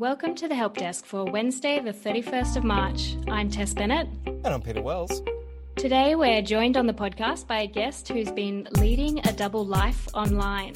Welcome 0.00 0.34
to 0.36 0.48
the 0.48 0.54
Help 0.54 0.78
Desk 0.78 1.04
for 1.04 1.26
Wednesday, 1.26 1.78
the 1.78 1.92
31st 1.92 2.56
of 2.56 2.64
March. 2.64 3.16
I'm 3.28 3.50
Tess 3.50 3.74
Bennett. 3.74 4.08
And 4.24 4.46
I'm 4.46 4.62
Peter 4.62 4.80
Wells. 4.80 5.20
Today, 5.76 6.14
we're 6.14 6.40
joined 6.40 6.78
on 6.78 6.86
the 6.86 6.94
podcast 6.94 7.46
by 7.46 7.60
a 7.60 7.66
guest 7.66 8.08
who's 8.08 8.32
been 8.32 8.66
leading 8.78 9.18
a 9.26 9.32
double 9.34 9.62
life 9.62 10.08
online. 10.14 10.72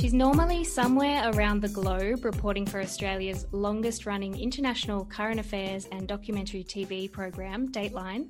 She's 0.00 0.12
normally 0.12 0.64
somewhere 0.64 1.30
around 1.34 1.60
the 1.60 1.68
globe 1.68 2.24
reporting 2.24 2.66
for 2.66 2.80
Australia's 2.80 3.46
longest 3.52 4.06
running 4.06 4.36
international 4.36 5.04
current 5.04 5.38
affairs 5.38 5.86
and 5.92 6.08
documentary 6.08 6.64
TV 6.64 7.10
program, 7.12 7.70
Dateline. 7.70 8.26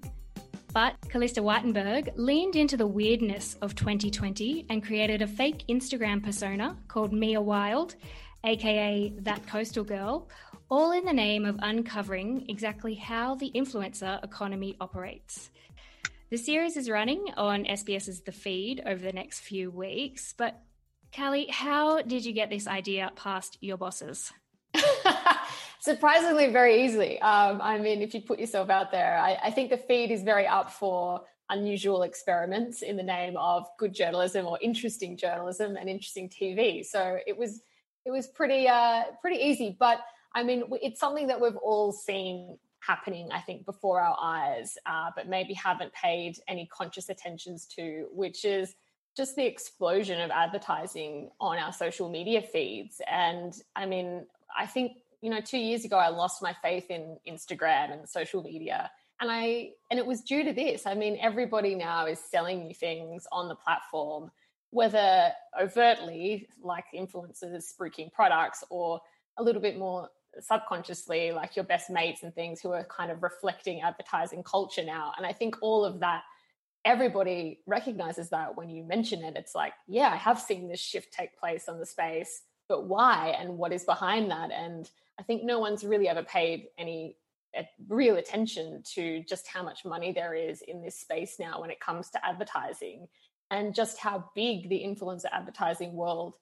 But 0.74 1.00
Calliste 1.08 1.42
Weitenberg 1.42 2.12
leaned 2.16 2.54
into 2.54 2.76
the 2.76 2.86
weirdness 2.86 3.56
of 3.62 3.74
2020 3.74 4.66
and 4.68 4.84
created 4.84 5.22
a 5.22 5.26
fake 5.26 5.64
Instagram 5.70 6.22
persona 6.22 6.76
called 6.86 7.14
Mia 7.14 7.40
Wilde 7.40 7.94
aka 8.44 9.12
That 9.18 9.46
Coastal 9.46 9.84
Girl, 9.84 10.28
all 10.70 10.92
in 10.92 11.04
the 11.04 11.12
name 11.12 11.44
of 11.44 11.56
uncovering 11.60 12.46
exactly 12.48 12.94
how 12.94 13.34
the 13.34 13.50
influencer 13.54 14.22
economy 14.22 14.76
operates. 14.80 15.50
The 16.30 16.36
series 16.36 16.76
is 16.76 16.90
running 16.90 17.24
on 17.36 17.64
SBS's 17.64 18.20
The 18.20 18.32
Feed 18.32 18.82
over 18.84 19.02
the 19.02 19.12
next 19.12 19.40
few 19.40 19.70
weeks, 19.70 20.34
but 20.36 20.60
Callie, 21.14 21.48
how 21.50 22.02
did 22.02 22.24
you 22.24 22.32
get 22.32 22.50
this 22.50 22.66
idea 22.66 23.10
past 23.16 23.56
your 23.60 23.78
bosses? 23.78 24.32
Surprisingly, 25.80 26.52
very 26.52 26.84
easily. 26.84 27.20
Um, 27.22 27.60
I 27.62 27.78
mean, 27.78 28.02
if 28.02 28.12
you 28.12 28.20
put 28.20 28.38
yourself 28.38 28.68
out 28.68 28.90
there, 28.90 29.18
I, 29.18 29.38
I 29.44 29.50
think 29.50 29.70
the 29.70 29.78
feed 29.78 30.10
is 30.10 30.22
very 30.22 30.46
up 30.46 30.70
for 30.70 31.22
unusual 31.50 32.02
experiments 32.02 32.82
in 32.82 32.96
the 32.96 33.02
name 33.02 33.36
of 33.38 33.66
good 33.78 33.94
journalism 33.94 34.46
or 34.46 34.58
interesting 34.60 35.16
journalism 35.16 35.76
and 35.76 35.88
interesting 35.88 36.28
TV. 36.28 36.84
So 36.84 37.18
it 37.26 37.38
was 37.38 37.62
it 38.08 38.10
was 38.10 38.26
pretty 38.26 38.66
uh, 38.66 39.02
pretty 39.20 39.36
easy. 39.36 39.76
But 39.78 40.00
I 40.34 40.42
mean, 40.42 40.64
it's 40.82 40.98
something 40.98 41.26
that 41.26 41.40
we've 41.40 41.56
all 41.56 41.92
seen 41.92 42.58
happening, 42.80 43.28
I 43.30 43.40
think, 43.40 43.66
before 43.66 44.00
our 44.00 44.16
eyes, 44.20 44.78
uh, 44.86 45.10
but 45.14 45.28
maybe 45.28 45.52
haven't 45.52 45.92
paid 45.92 46.38
any 46.48 46.66
conscious 46.72 47.10
attentions 47.10 47.66
to, 47.76 48.06
which 48.10 48.46
is 48.46 48.74
just 49.14 49.36
the 49.36 49.44
explosion 49.44 50.20
of 50.22 50.30
advertising 50.30 51.30
on 51.38 51.58
our 51.58 51.72
social 51.72 52.08
media 52.08 52.40
feeds. 52.40 53.00
And 53.10 53.52
I 53.76 53.84
mean, 53.84 54.26
I 54.56 54.64
think 54.64 54.92
you 55.20 55.30
know, 55.30 55.40
two 55.40 55.58
years 55.58 55.84
ago, 55.84 55.96
I 55.96 56.08
lost 56.08 56.40
my 56.40 56.54
faith 56.62 56.90
in 56.90 57.18
Instagram 57.28 57.92
and 57.92 58.08
social 58.08 58.42
media. 58.42 58.90
And 59.20 59.30
I 59.30 59.72
and 59.90 59.98
it 59.98 60.06
was 60.06 60.22
due 60.22 60.44
to 60.44 60.52
this. 60.54 60.86
I 60.86 60.94
mean, 60.94 61.18
everybody 61.20 61.74
now 61.74 62.06
is 62.06 62.20
selling 62.20 62.68
you 62.68 62.74
things 62.74 63.26
on 63.32 63.48
the 63.48 63.56
platform 63.56 64.30
whether 64.70 65.30
overtly, 65.60 66.48
like 66.62 66.84
influencers 66.94 67.72
spruiking 67.72 68.12
products, 68.12 68.64
or 68.70 69.00
a 69.38 69.42
little 69.42 69.62
bit 69.62 69.78
more 69.78 70.08
subconsciously, 70.40 71.32
like 71.32 71.56
your 71.56 71.64
best 71.64 71.90
mates 71.90 72.22
and 72.22 72.34
things 72.34 72.60
who 72.60 72.72
are 72.72 72.84
kind 72.84 73.10
of 73.10 73.22
reflecting 73.22 73.80
advertising 73.80 74.42
culture 74.42 74.84
now. 74.84 75.12
And 75.16 75.26
I 75.26 75.32
think 75.32 75.56
all 75.62 75.84
of 75.84 76.00
that, 76.00 76.22
everybody 76.84 77.60
recognizes 77.66 78.28
that 78.30 78.56
when 78.56 78.68
you 78.68 78.84
mention 78.84 79.24
it. 79.24 79.36
It's 79.36 79.54
like, 79.54 79.72
yeah, 79.86 80.10
I 80.12 80.16
have 80.16 80.40
seen 80.40 80.68
this 80.68 80.80
shift 80.80 81.12
take 81.12 81.38
place 81.38 81.68
on 81.68 81.78
the 81.78 81.86
space, 81.86 82.42
but 82.68 82.86
why 82.86 83.36
and 83.38 83.58
what 83.58 83.72
is 83.72 83.84
behind 83.84 84.30
that? 84.30 84.50
And 84.52 84.88
I 85.18 85.22
think 85.22 85.42
no 85.42 85.58
one's 85.58 85.84
really 85.84 86.08
ever 86.08 86.22
paid 86.22 86.66
any 86.76 87.16
eh, 87.54 87.64
real 87.88 88.16
attention 88.16 88.82
to 88.94 89.22
just 89.24 89.48
how 89.48 89.62
much 89.62 89.84
money 89.84 90.12
there 90.12 90.34
is 90.34 90.62
in 90.62 90.82
this 90.82 91.00
space 91.00 91.36
now 91.40 91.60
when 91.60 91.70
it 91.70 91.80
comes 91.80 92.10
to 92.10 92.24
advertising 92.24 93.08
and 93.50 93.74
just 93.74 93.98
how 93.98 94.30
big 94.34 94.68
the 94.68 94.82
influencer 94.84 95.26
advertising 95.32 95.92
world 95.94 96.34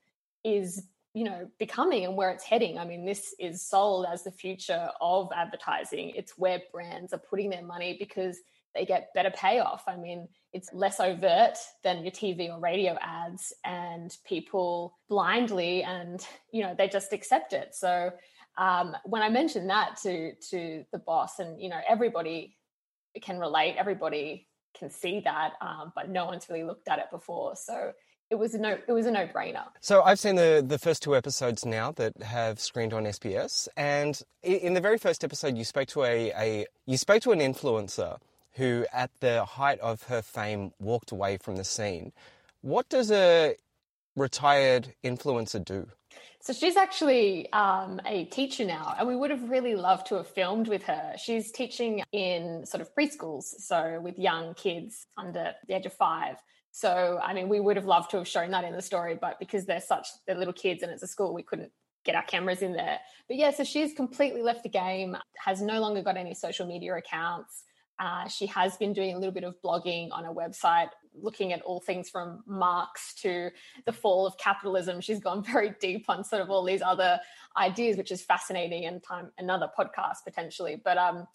is 0.45 0.83
you 1.15 1.25
know 1.25 1.49
becoming 1.59 2.05
and 2.05 2.17
where 2.17 2.31
it's 2.31 2.45
heading. 2.45 2.79
I 2.79 2.85
mean 2.85 3.05
this 3.05 3.35
is 3.39 3.63
sold 3.63 4.07
as 4.13 4.23
the 4.23 4.31
future 4.31 4.91
of 5.01 5.31
advertising. 5.35 6.11
It's 6.11 6.37
where 6.37 6.61
brands 6.73 7.13
are 7.13 7.19
putting 7.19 7.51
their 7.51 7.65
money 7.65 7.97
because 7.99 8.39
they 8.75 8.85
get 8.85 9.15
better 9.15 9.31
payoff. 9.31 9.85
I 9.89 9.97
mean 9.97 10.29
it's 10.53 10.73
less 10.73 11.01
overt 11.01 11.57
than 11.83 12.03
your 12.03 12.13
tv 12.13 12.51
or 12.51 12.61
radio 12.61 12.99
ads 13.01 13.53
and 13.65 14.15
people 14.27 14.99
blindly 15.09 15.83
and 15.83 16.27
you 16.53 16.63
know 16.63 16.75
they 16.77 16.89
just 16.89 17.13
accept 17.13 17.53
it. 17.53 17.75
So 17.75 18.13
um, 18.59 18.97
when 19.05 19.23
i 19.23 19.29
mentioned 19.29 19.69
that 19.69 19.97
to 20.03 20.35
to 20.51 20.85
the 20.93 20.99
boss 20.99 21.39
and 21.39 21.61
you 21.61 21.69
know 21.69 21.81
everybody 21.89 22.57
can 23.21 23.39
relate 23.39 23.77
everybody 23.79 24.47
can 24.79 24.91
see 24.91 25.21
that, 25.21 25.55
um, 25.61 25.93
but 25.95 26.09
no 26.09 26.27
one's 26.27 26.49
really 26.49 26.65
looked 26.65 26.89
at 26.89 26.99
it 26.99 27.11
before. 27.11 27.57
So 27.57 27.93
it 28.31 28.35
was 28.35 28.55
a 28.55 28.59
no 28.59 28.77
it 28.87 28.93
was 28.93 29.07
a 29.07 29.11
no 29.11 29.27
brainer. 29.27 29.65
So 29.81 30.03
I've 30.03 30.19
seen 30.19 30.37
the 30.37 30.65
the 30.67 30.79
first 30.79 31.03
two 31.03 31.17
episodes 31.17 31.65
now 31.65 31.93
that 31.93 32.21
have 32.23 32.59
screened 32.61 32.93
on 32.93 33.05
SBS, 33.05 33.69
and 33.77 34.21
in 34.43 34.75
the 34.75 34.81
very 34.81 34.99
first 34.99 35.23
episode, 35.25 35.57
you 35.57 35.65
spoke 35.65 35.89
to 35.89 36.03
a, 36.05 36.33
a 36.33 36.67
you 36.87 36.97
spoke 36.97 37.23
to 37.23 37.33
an 37.33 37.41
influencer 37.41 38.19
who, 38.53 38.87
at 38.93 39.11
the 39.21 39.45
height 39.45 39.79
of 39.81 40.05
her 40.05 40.23
fame, 40.23 40.73
walked 40.81 41.13
away 41.13 41.37
from 41.37 41.57
the 41.57 41.65
scene. 41.65 42.13
What 42.63 42.89
does 42.89 43.11
a 43.11 43.57
retired 44.17 44.95
influencer 45.05 45.63
do? 45.63 45.89
So 46.41 46.53
she's 46.53 46.77
actually 46.77 47.53
um, 47.53 48.01
a 48.07 48.27
teacher 48.27 48.65
now, 48.65 48.95
and 48.99 49.09
we 49.09 49.17
would 49.17 49.31
have 49.31 49.51
really 49.51 49.75
loved 49.75 50.07
to 50.09 50.15
have 50.17 50.29
filmed 50.29 50.69
with 50.69 50.83
her. 50.85 51.15
She's 51.19 51.51
teaching 51.51 52.03
in 52.13 52.65
sort 52.65 52.81
of 52.81 52.95
preschools, 52.95 53.45
so 53.45 54.01
with 54.03 54.19
young 54.19 54.55
kids 54.55 55.07
under 55.17 55.55
the 55.67 55.75
age 55.75 55.87
of 55.87 55.93
five. 55.93 56.37
So, 56.71 57.19
I 57.23 57.33
mean, 57.33 57.49
we 57.49 57.59
would 57.59 57.77
have 57.77 57.87
loved 57.87 58.11
to 58.11 58.19
have 58.19 58.29
shown 58.29 58.51
that 58.51 58.65
in 58.65 58.75
the 58.75 58.83
story, 58.83 59.19
but 59.21 59.39
because 59.41 59.65
they're 59.65 59.81
such 59.81 60.07
they're 60.27 60.37
little 60.37 60.53
kids 60.53 60.83
and 60.83 60.93
it's 60.93 61.03
a 61.03 61.07
school, 61.07 61.33
we 61.33 61.43
couldn't 61.43 61.73
get 62.05 62.15
our 62.15 62.23
cameras 62.23 62.63
in 62.63 62.73
there. 62.73 62.99
But 63.29 63.39
yeah, 63.39 63.51
so 63.51 63.65
she's 63.65 63.93
completely 63.93 64.43
left 64.43 64.63
the 64.63 64.69
game, 64.69 65.17
has 65.45 65.61
no 65.61 65.81
longer 65.81 66.03
got 66.03 66.17
any 66.17 66.35
social 66.35 66.67
media 66.67 66.95
accounts. 66.95 67.65
Uh, 67.99 68.29
she 68.29 68.47
has 68.47 68.77
been 68.77 68.93
doing 68.93 69.15
a 69.15 69.19
little 69.19 69.33
bit 69.33 69.43
of 69.43 69.55
blogging 69.65 70.09
on 70.13 70.27
a 70.27 70.33
website, 70.33 70.91
looking 71.21 71.53
at 71.53 71.63
all 71.63 71.81
things 71.81 72.09
from 72.09 72.43
Marx 72.47 73.15
to 73.23 73.51
the 73.85 73.93
fall 73.93 74.27
of 74.27 74.37
capitalism. 74.39 75.01
She's 75.01 75.21
gone 75.21 75.43
very 75.45 75.75
deep 75.81 76.07
on 76.09 76.25
sort 76.25 76.43
of 76.43 76.51
all 76.51 76.65
these 76.65 76.83
other 76.83 77.21
ideas, 77.57 77.97
which 77.97 78.13
is 78.13 78.23
fascinating 78.23 78.85
and 78.87 79.03
time 79.03 79.31
another 79.39 79.69
podcast 79.79 80.25
potentially. 80.25 80.81
But 80.83 80.99
um, 80.99 81.27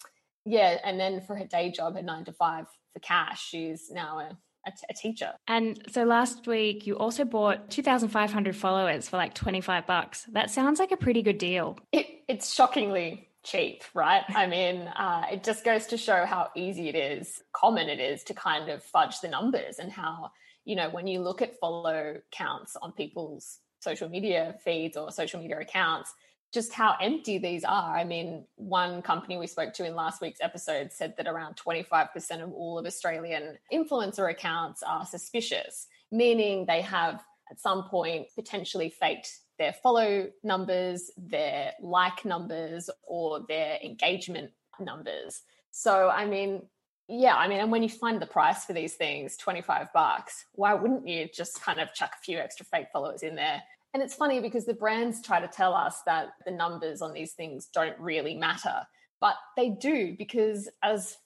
yeah, 0.44 0.78
and 0.84 0.98
then 0.98 1.20
for 1.20 1.36
her 1.36 1.46
day 1.46 1.70
job, 1.70 1.96
her 1.96 2.02
nine 2.02 2.24
to 2.24 2.32
five 2.32 2.66
for 2.92 3.00
cash, 3.00 3.48
she's 3.48 3.90
now 3.90 4.18
a 4.18 4.36
a, 4.66 4.70
t- 4.70 4.76
a 4.90 4.94
teacher. 4.94 5.32
And 5.48 5.82
so 5.90 6.04
last 6.04 6.46
week 6.46 6.86
you 6.86 6.96
also 6.96 7.24
bought 7.24 7.70
2,500 7.70 8.56
followers 8.56 9.08
for 9.08 9.16
like 9.16 9.34
25 9.34 9.86
bucks. 9.86 10.24
That 10.32 10.50
sounds 10.50 10.78
like 10.78 10.92
a 10.92 10.96
pretty 10.96 11.22
good 11.22 11.38
deal. 11.38 11.78
It, 11.90 12.06
it's 12.28 12.54
shockingly 12.54 13.28
cheap, 13.44 13.82
right? 13.94 14.22
I 14.28 14.46
mean, 14.46 14.88
uh, 14.88 15.24
it 15.30 15.44
just 15.44 15.64
goes 15.64 15.86
to 15.88 15.96
show 15.96 16.24
how 16.24 16.50
easy 16.54 16.88
it 16.88 16.94
is, 16.94 17.42
common 17.52 17.88
it 17.88 18.00
is 18.00 18.22
to 18.24 18.34
kind 18.34 18.68
of 18.68 18.82
fudge 18.82 19.20
the 19.20 19.28
numbers 19.28 19.78
and 19.78 19.90
how, 19.90 20.30
you 20.64 20.76
know, 20.76 20.90
when 20.90 21.06
you 21.06 21.20
look 21.20 21.42
at 21.42 21.58
follow 21.58 22.16
counts 22.30 22.76
on 22.80 22.92
people's 22.92 23.58
social 23.80 24.08
media 24.08 24.56
feeds 24.64 24.96
or 24.96 25.10
social 25.10 25.40
media 25.40 25.58
accounts, 25.60 26.14
just 26.52 26.72
how 26.72 26.94
empty 27.00 27.38
these 27.38 27.64
are. 27.64 27.96
I 27.96 28.04
mean, 28.04 28.44
one 28.56 29.00
company 29.00 29.38
we 29.38 29.46
spoke 29.46 29.72
to 29.74 29.86
in 29.86 29.94
last 29.94 30.20
week's 30.20 30.40
episode 30.40 30.92
said 30.92 31.14
that 31.16 31.26
around 31.26 31.56
25% 31.56 32.42
of 32.42 32.52
all 32.52 32.78
of 32.78 32.84
Australian 32.84 33.56
influencer 33.72 34.30
accounts 34.30 34.82
are 34.82 35.06
suspicious, 35.06 35.86
meaning 36.10 36.66
they 36.66 36.82
have 36.82 37.24
at 37.50 37.58
some 37.58 37.84
point 37.84 38.26
potentially 38.34 38.90
faked 38.90 39.30
their 39.62 39.72
follow 39.72 40.28
numbers, 40.42 41.10
their 41.16 41.72
like 41.80 42.24
numbers, 42.24 42.90
or 43.04 43.44
their 43.48 43.78
engagement 43.82 44.50
numbers. 44.80 45.42
So, 45.70 46.10
I 46.10 46.26
mean, 46.26 46.62
yeah, 47.08 47.36
I 47.36 47.48
mean, 47.48 47.60
and 47.60 47.70
when 47.70 47.82
you 47.82 47.88
find 47.88 48.20
the 48.20 48.26
price 48.26 48.64
for 48.64 48.72
these 48.72 48.94
things, 48.94 49.36
25 49.36 49.92
bucks, 49.92 50.46
why 50.52 50.74
wouldn't 50.74 51.06
you 51.06 51.28
just 51.32 51.62
kind 51.62 51.80
of 51.80 51.94
chuck 51.94 52.12
a 52.14 52.22
few 52.24 52.38
extra 52.38 52.66
fake 52.66 52.86
followers 52.92 53.22
in 53.22 53.34
there 53.34 53.62
and 53.94 54.02
it's 54.02 54.14
funny 54.14 54.40
because 54.40 54.64
the 54.64 54.74
brands 54.74 55.20
try 55.20 55.40
to 55.40 55.48
tell 55.48 55.74
us 55.74 56.00
that 56.06 56.32
the 56.46 56.50
numbers 56.50 57.02
on 57.02 57.12
these 57.12 57.32
things 57.32 57.66
don't 57.66 57.98
really 57.98 58.34
matter, 58.34 58.86
but 59.20 59.34
they 59.56 59.68
do 59.68 60.14
because 60.16 60.68
as 60.82 61.16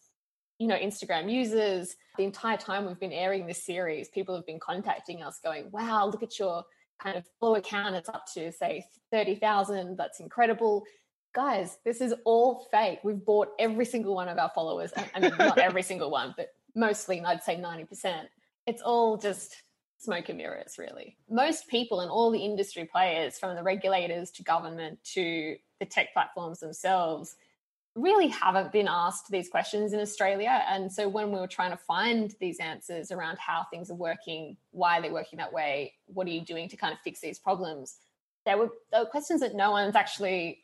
you 0.58 0.66
know, 0.66 0.76
Instagram 0.76 1.30
users, 1.30 1.96
the 2.16 2.24
entire 2.24 2.56
time 2.56 2.86
we've 2.86 2.98
been 2.98 3.12
airing 3.12 3.46
this 3.46 3.62
series, 3.62 4.08
people 4.08 4.34
have 4.34 4.46
been 4.46 4.58
contacting 4.58 5.22
us 5.22 5.38
going, 5.44 5.70
wow, 5.70 6.06
look 6.06 6.22
at 6.22 6.38
your 6.38 6.64
kind 6.98 7.16
of 7.16 7.24
follow 7.40 7.56
account. 7.56 7.94
It's 7.94 8.08
up 8.08 8.26
to 8.34 8.52
say 8.52 8.86
30,000. 9.12 9.96
That's 9.96 10.20
incredible. 10.20 10.84
Guys, 11.34 11.78
this 11.84 12.00
is 12.00 12.14
all 12.24 12.66
fake. 12.70 13.00
We've 13.04 13.24
bought 13.24 13.48
every 13.58 13.84
single 13.84 14.14
one 14.14 14.28
of 14.28 14.38
our 14.38 14.50
followers. 14.54 14.92
I 15.14 15.20
mean, 15.20 15.32
not 15.38 15.58
every 15.58 15.82
single 15.82 16.10
one, 16.10 16.34
but 16.36 16.48
mostly, 16.74 17.20
I'd 17.20 17.42
say 17.42 17.56
90%. 17.56 18.22
It's 18.66 18.82
all 18.82 19.16
just 19.16 19.56
smoke 19.98 20.28
and 20.28 20.38
mirrors, 20.38 20.76
really. 20.78 21.16
Most 21.28 21.68
people 21.68 22.00
and 22.00 22.10
all 22.10 22.30
the 22.30 22.44
industry 22.44 22.84
players, 22.84 23.38
from 23.38 23.54
the 23.56 23.62
regulators 23.62 24.30
to 24.32 24.42
government 24.42 24.98
to 25.14 25.56
the 25.80 25.86
tech 25.86 26.12
platforms 26.12 26.60
themselves, 26.60 27.36
really 27.96 28.28
haven't 28.28 28.72
been 28.72 28.88
asked 28.88 29.30
these 29.30 29.48
questions 29.48 29.92
in 29.92 30.00
Australia. 30.00 30.62
And 30.68 30.92
so 30.92 31.08
when 31.08 31.32
we 31.32 31.40
were 31.40 31.46
trying 31.46 31.70
to 31.70 31.76
find 31.78 32.32
these 32.40 32.58
answers 32.60 33.10
around 33.10 33.38
how 33.38 33.66
things 33.70 33.90
are 33.90 33.94
working, 33.94 34.58
why 34.70 35.00
they're 35.00 35.12
working 35.12 35.38
that 35.38 35.52
way, 35.52 35.94
what 36.06 36.26
are 36.26 36.30
you 36.30 36.42
doing 36.42 36.68
to 36.68 36.76
kind 36.76 36.92
of 36.92 37.00
fix 37.00 37.20
these 37.20 37.38
problems, 37.38 37.96
there 38.44 38.58
were, 38.58 38.68
there 38.92 39.00
were 39.00 39.10
questions 39.10 39.40
that 39.40 39.54
no 39.54 39.70
one's 39.70 39.96
actually 39.96 40.58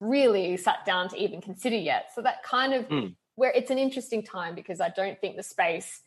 really 0.00 0.56
sat 0.56 0.84
down 0.84 1.08
to 1.08 1.16
even 1.16 1.40
consider 1.40 1.76
yet. 1.76 2.10
So 2.14 2.22
that 2.22 2.42
kind 2.42 2.74
of 2.74 2.88
mm. 2.88 3.14
where 3.36 3.52
it's 3.52 3.70
an 3.70 3.78
interesting 3.78 4.22
time 4.22 4.56
because 4.56 4.80
I 4.80 4.90
don't 4.90 5.20
think 5.20 5.36
the 5.36 5.42
space 5.42 6.02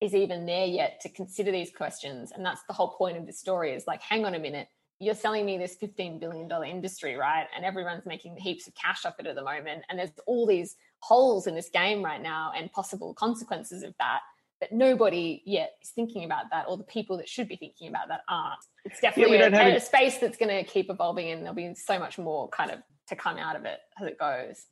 is 0.00 0.14
even 0.14 0.46
there 0.46 0.66
yet 0.66 1.00
to 1.02 1.08
consider 1.08 1.52
these 1.52 1.70
questions. 1.70 2.32
And 2.32 2.44
that's 2.44 2.62
the 2.66 2.72
whole 2.72 2.88
point 2.88 3.18
of 3.18 3.26
this 3.26 3.38
story 3.38 3.74
is 3.74 3.86
like, 3.86 4.00
hang 4.00 4.24
on 4.24 4.34
a 4.34 4.38
minute, 4.38 4.68
you're 5.00 5.14
selling 5.14 5.46
me 5.46 5.58
this 5.58 5.76
$15 5.80 6.20
billion 6.20 6.50
industry, 6.64 7.14
right? 7.14 7.46
And 7.54 7.64
everyone's 7.64 8.06
making 8.06 8.36
heaps 8.36 8.66
of 8.66 8.74
cash 8.74 9.04
off 9.04 9.14
it 9.18 9.26
at 9.26 9.36
the 9.36 9.44
moment. 9.44 9.84
And 9.88 9.98
there's 9.98 10.10
all 10.26 10.46
these 10.46 10.76
holes 11.00 11.46
in 11.46 11.54
this 11.54 11.68
game 11.68 12.04
right 12.04 12.20
now 12.20 12.52
and 12.56 12.72
possible 12.72 13.14
consequences 13.14 13.82
of 13.82 13.94
that. 13.98 14.20
But 14.60 14.72
nobody 14.72 15.40
yet 15.46 15.74
is 15.82 15.90
thinking 15.90 16.24
about 16.24 16.46
that, 16.50 16.64
or 16.68 16.76
the 16.76 16.82
people 16.82 17.16
that 17.18 17.28
should 17.28 17.46
be 17.46 17.54
thinking 17.54 17.88
about 17.88 18.08
that 18.08 18.22
aren't. 18.28 18.58
It's 18.84 19.00
definitely 19.00 19.38
yeah, 19.38 19.56
a, 19.56 19.76
a 19.76 19.80
space 19.80 20.18
that's 20.18 20.36
going 20.36 20.48
to 20.48 20.68
keep 20.68 20.90
evolving, 20.90 21.30
and 21.30 21.42
there'll 21.42 21.54
be 21.54 21.72
so 21.76 21.96
much 22.00 22.18
more 22.18 22.48
kind 22.48 22.72
of 22.72 22.80
to 23.08 23.14
come 23.14 23.38
out 23.38 23.54
of 23.54 23.64
it 23.66 23.78
as 24.00 24.08
it 24.08 24.18
goes 24.18 24.66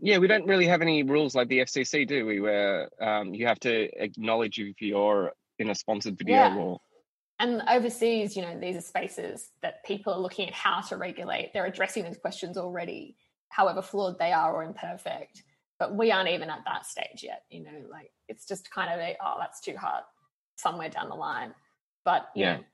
yeah, 0.00 0.18
we 0.18 0.26
don't 0.26 0.46
really 0.46 0.66
have 0.66 0.82
any 0.82 1.02
rules 1.02 1.34
like 1.34 1.48
the 1.48 1.60
FCC 1.60 2.06
do 2.06 2.26
we, 2.26 2.40
where 2.40 2.90
um, 3.00 3.34
you 3.34 3.46
have 3.46 3.60
to 3.60 3.88
acknowledge 4.02 4.58
if 4.58 4.80
you're 4.80 5.32
in 5.58 5.70
a 5.70 5.74
sponsored 5.74 6.18
video 6.18 6.36
yeah. 6.36 6.56
or. 6.56 6.80
And 7.38 7.62
overseas, 7.68 8.36
you 8.36 8.42
know, 8.42 8.58
these 8.58 8.76
are 8.76 8.80
spaces 8.80 9.48
that 9.62 9.84
people 9.84 10.12
are 10.12 10.20
looking 10.20 10.48
at 10.48 10.54
how 10.54 10.80
to 10.82 10.96
regulate. 10.96 11.52
They're 11.52 11.66
addressing 11.66 12.04
those 12.04 12.16
questions 12.16 12.56
already, 12.56 13.16
however 13.48 13.82
flawed 13.82 14.18
they 14.18 14.32
are 14.32 14.54
or 14.54 14.62
imperfect. 14.62 15.42
But 15.78 15.96
we 15.96 16.12
aren't 16.12 16.28
even 16.28 16.50
at 16.50 16.60
that 16.66 16.86
stage 16.86 17.24
yet. 17.24 17.42
You 17.50 17.64
know, 17.64 17.82
like 17.90 18.12
it's 18.28 18.46
just 18.46 18.70
kind 18.70 18.92
of 18.92 19.00
a, 19.00 19.16
oh, 19.24 19.34
that's 19.40 19.60
too 19.60 19.76
hard 19.76 20.04
somewhere 20.56 20.88
down 20.88 21.08
the 21.08 21.16
line. 21.16 21.54
But 22.04 22.28
yeah, 22.36 22.56
know, 22.56 22.64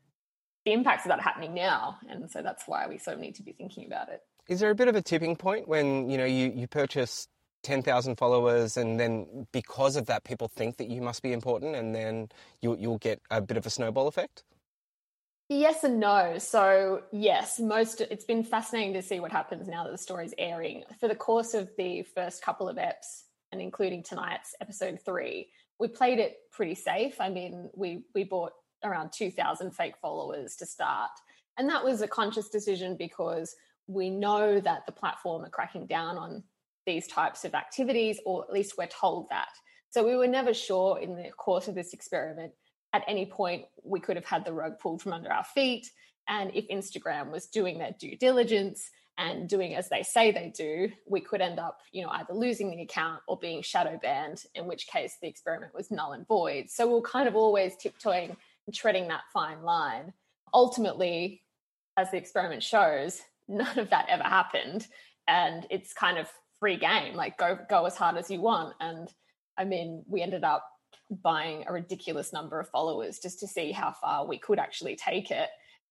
the 0.67 0.73
impacts 0.73 1.05
of 1.07 1.09
that 1.09 1.21
happening 1.21 1.55
now. 1.55 1.99
And 2.09 2.31
so 2.31 2.43
that's 2.43 2.65
why 2.67 2.87
we 2.87 2.99
sort 2.99 3.15
of 3.15 3.21
need 3.21 3.37
to 3.37 3.43
be 3.43 3.53
thinking 3.53 3.87
about 3.87 4.11
it. 4.11 4.21
Is 4.49 4.61
there 4.61 4.71
a 4.71 4.75
bit 4.75 4.89
of 4.89 4.97
a 4.97 5.03
tipping 5.03 5.37
point 5.37 5.69
when 5.69 6.11
you 6.11 6.19
know 6.19 6.25
you, 6.25 6.53
you 6.55 6.67
purchase 6.67 7.29
ten 7.63 7.83
thousand 7.83 8.17
followers, 8.17 8.77
and 8.77 8.99
then 8.99 9.47
because 9.53 9.97
of 9.97 10.07
that, 10.07 10.25
people 10.25 10.49
think 10.49 10.77
that 10.79 10.89
you 10.89 11.01
must 11.01 11.23
be 11.23 11.33
important, 11.33 11.77
and 11.77 11.95
then 11.95 12.29
you'll 12.61 12.77
you'll 12.77 12.99
get 12.99 13.21
a 13.31 13.41
bit 13.41 13.57
of 13.57 13.65
a 13.65 13.71
snowball 13.71 14.09
effect? 14.09 14.45
Yes 15.53 15.83
and 15.83 15.99
no. 15.99 16.39
So 16.39 17.03
yes, 17.11 17.59
most 17.59 18.01
it's 18.03 18.25
been 18.25 18.45
fascinating 18.45 18.95
to 18.95 19.03
see 19.03 19.19
what 19.19 19.33
happens 19.33 19.67
now 19.67 19.83
that 19.83 19.91
the 19.91 19.99
story's 19.99 20.33
airing. 20.39 20.85
For 21.01 21.09
the 21.09 21.17
course 21.17 21.55
of 21.55 21.69
the 21.77 22.05
first 22.15 22.41
couple 22.41 22.69
of 22.69 22.77
eps, 22.77 23.25
and 23.51 23.61
including 23.61 24.05
tonight's 24.05 24.55
episode 24.61 25.01
three, 25.05 25.49
we 25.81 25.89
played 25.89 26.21
it 26.21 26.37
pretty 26.53 26.77
safe. 26.77 27.21
I 27.21 27.31
mean, 27.31 27.69
we 27.75 28.05
we 28.15 28.23
bought 28.23 28.53
around 28.85 29.11
two 29.13 29.33
thousand 29.33 29.73
fake 29.73 29.97
followers 30.01 30.55
to 30.55 30.67
start, 30.67 31.11
and 31.59 31.69
that 31.69 31.85
was 31.85 32.01
a 32.01 32.07
conscious 32.07 32.49
decision 32.49 32.95
because 32.97 33.57
we 33.89 34.09
know 34.09 34.61
that 34.61 34.87
the 34.87 34.93
platform 34.93 35.45
are 35.45 35.51
cracking 35.51 35.87
down 35.87 36.17
on 36.17 36.45
these 36.87 37.09
types 37.09 37.45
of 37.45 37.57
activities, 37.57 38.21
or 38.25 38.45
at 38.45 38.53
least 38.53 38.79
we're 38.79 38.87
told 38.87 39.29
that. 39.31 39.49
So 39.89 40.07
we 40.07 40.15
were 40.15 40.29
never 40.29 40.55
sure 40.55 41.01
in 41.01 41.17
the 41.17 41.31
course 41.37 41.67
of 41.67 41.75
this 41.75 41.93
experiment 41.93 42.53
at 42.93 43.05
any 43.07 43.27
point 43.27 43.65
we 43.83 44.01
could 44.01 44.17
have 44.17 44.25
had 44.25 44.45
the 44.45 44.53
rug 44.53 44.79
pulled 44.79 45.03
from 45.03 45.13
under 45.13 45.33
our 45.33 45.45
feet. 45.45 45.91
And 46.29 46.51
if 46.55 46.69
Instagram 46.69 47.31
was 47.31 47.47
doing 47.47 47.79
their 47.79 47.95
due 47.99 48.17
diligence 48.17 48.91
and 49.19 49.49
doing 49.49 49.75
as 49.75 49.89
they 49.89 50.03
say 50.03 50.31
they 50.31 50.53
do, 50.57 50.91
we 51.07 51.21
could 51.21 51.41
end 51.41 51.59
up, 51.59 51.81
you 51.93 52.03
know, 52.03 52.11
either 52.11 52.33
losing 52.33 52.71
the 52.71 52.83
account 52.83 53.21
or 53.27 53.39
being 53.39 53.63
shadow 53.63 53.99
banned, 54.01 54.43
in 54.55 54.67
which 54.67 54.87
case 54.87 55.17
the 55.21 55.29
experiment 55.29 55.75
was 55.75 55.91
null 55.91 56.13
and 56.13 56.27
void. 56.27 56.71
So 56.71 56.87
we 56.87 56.95
we're 56.95 57.03
kind 57.03 57.29
of 57.29 57.37
always 57.37 57.77
tiptoeing 57.77 58.37
and 58.67 58.75
treading 58.75 59.09
that 59.09 59.23
fine 59.33 59.63
line. 59.63 60.13
Ultimately, 60.55 61.43
as 61.97 62.11
the 62.11 62.17
experiment 62.17 62.63
shows, 62.63 63.21
none 63.51 63.79
of 63.79 63.91
that 63.91 64.07
ever 64.09 64.23
happened 64.23 64.87
and 65.27 65.67
it's 65.71 65.93
kind 65.93 66.19
of 66.19 66.29
free 66.59 66.77
game 66.77 67.15
like 67.15 67.37
go 67.39 67.59
go 67.69 67.85
as 67.87 67.97
hard 67.97 68.17
as 68.17 68.31
you 68.31 68.41
want 68.41 68.75
and 68.81 69.13
i 69.59 69.65
mean 69.65 70.05
we 70.07 70.23
ended 70.23 70.45
up 70.45 70.65
buying 71.23 71.65
a 71.67 71.73
ridiculous 71.73 72.33
number 72.33 72.61
of 72.61 72.69
followers 72.69 73.19
just 73.19 73.41
to 73.41 73.47
see 73.47 73.73
how 73.73 73.93
far 73.93 74.27
we 74.27 74.39
could 74.39 74.59
actually 74.59 74.97
take 74.97 75.31
it. 75.31 75.49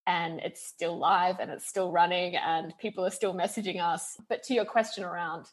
And 0.07 0.39
it's 0.39 0.65
still 0.65 0.97
live 0.97 1.39
and 1.39 1.51
it's 1.51 1.67
still 1.67 1.91
running 1.91 2.35
and 2.35 2.73
people 2.79 3.05
are 3.05 3.11
still 3.11 3.33
messaging 3.33 3.81
us. 3.81 4.17
But 4.27 4.43
to 4.43 4.53
your 4.53 4.65
question 4.65 5.03
around 5.03 5.45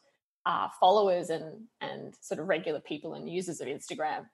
uh, 0.47 0.69
followers 0.79 1.31
and 1.31 1.65
and 1.81 2.15
sort 2.21 2.39
of 2.39 2.47
regular 2.47 2.79
people 2.79 3.15
and 3.15 3.29
users 3.29 3.61
of 3.61 3.67
instagram 3.67 4.25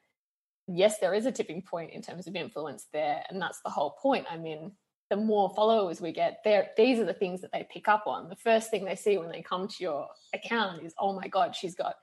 yes 0.68 0.98
there 0.98 1.14
is 1.14 1.26
a 1.26 1.32
tipping 1.32 1.62
point 1.62 1.90
in 1.92 2.02
terms 2.02 2.26
of 2.26 2.36
influence 2.36 2.86
there. 2.92 3.22
And 3.28 3.40
that's 3.40 3.60
the 3.62 3.70
whole 3.70 3.96
point. 4.02 4.26
I 4.30 4.36
mean 4.36 4.72
the 5.10 5.16
more 5.16 5.52
followers 5.54 6.00
we 6.00 6.10
get, 6.10 6.42
these 6.74 6.98
are 6.98 7.04
the 7.04 7.12
things 7.12 7.42
that 7.42 7.52
they 7.52 7.66
pick 7.70 7.86
up 7.86 8.04
on. 8.06 8.30
The 8.30 8.36
first 8.36 8.70
thing 8.70 8.82
they 8.82 8.96
see 8.96 9.18
when 9.18 9.30
they 9.30 9.42
come 9.42 9.68
to 9.68 9.74
your 9.78 10.08
account 10.32 10.82
is, 10.82 10.94
oh 10.98 11.12
my 11.12 11.28
God, 11.28 11.54
she's 11.54 11.74
got 11.74 11.96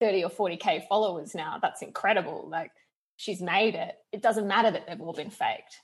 30 0.00 0.24
or 0.24 0.30
40K 0.30 0.86
followers 0.88 1.34
now. 1.34 1.58
That's 1.60 1.82
incredible. 1.82 2.48
Like 2.50 2.72
she's 3.16 3.40
made 3.40 3.74
it. 3.74 3.94
It 4.12 4.22
doesn't 4.22 4.46
matter 4.46 4.70
that 4.70 4.86
they've 4.86 5.00
all 5.00 5.12
been 5.12 5.30
faked. 5.30 5.80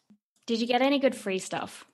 Did 0.46 0.60
you 0.60 0.66
get 0.66 0.82
any 0.82 0.98
good 0.98 1.14
free 1.14 1.38
stuff? 1.38 1.86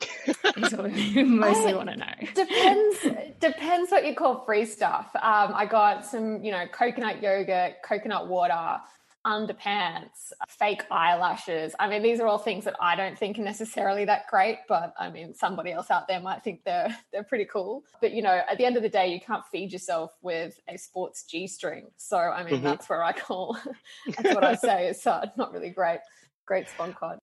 is 0.56 0.72
what 0.72 0.92
we 0.92 1.22
mostly 1.24 1.74
want 1.74 1.88
to 1.88 1.96
know. 1.96 2.14
Depends 2.34 2.98
depends 3.40 3.90
what 3.90 4.06
you 4.06 4.14
call 4.14 4.44
free 4.44 4.64
stuff. 4.64 5.10
Um, 5.14 5.52
I 5.54 5.66
got 5.66 6.04
some, 6.04 6.42
you 6.42 6.50
know, 6.50 6.66
coconut 6.66 7.22
yogurt, 7.22 7.74
coconut 7.84 8.28
water, 8.28 8.80
underpants, 9.26 10.32
fake 10.48 10.84
eyelashes. 10.90 11.74
I 11.78 11.88
mean, 11.88 12.02
these 12.02 12.20
are 12.20 12.26
all 12.26 12.38
things 12.38 12.64
that 12.64 12.74
I 12.80 12.96
don't 12.96 13.16
think 13.16 13.38
are 13.38 13.42
necessarily 13.42 14.04
that 14.06 14.26
great, 14.28 14.58
but 14.68 14.94
I 14.98 15.10
mean, 15.10 15.34
somebody 15.34 15.72
else 15.72 15.90
out 15.90 16.08
there 16.08 16.20
might 16.20 16.42
think 16.42 16.64
they're 16.64 16.96
they're 17.12 17.24
pretty 17.24 17.44
cool. 17.44 17.84
But 18.00 18.12
you 18.12 18.22
know, 18.22 18.40
at 18.50 18.58
the 18.58 18.64
end 18.64 18.76
of 18.76 18.82
the 18.82 18.88
day, 18.88 19.08
you 19.08 19.20
can't 19.20 19.44
feed 19.46 19.72
yourself 19.72 20.12
with 20.22 20.60
a 20.68 20.76
sports 20.76 21.24
G 21.24 21.46
string. 21.46 21.88
So 21.96 22.18
I 22.18 22.42
mean, 22.44 22.54
mm-hmm. 22.54 22.64
that's 22.64 22.88
where 22.88 23.02
I 23.02 23.12
call. 23.12 23.56
that's 24.06 24.34
what 24.34 24.44
I 24.44 24.54
say 24.56 24.88
It's 24.88 25.06
uh, 25.06 25.26
not 25.36 25.52
really 25.52 25.70
great. 25.70 26.00
Great 26.46 26.66
SponCon. 26.66 27.18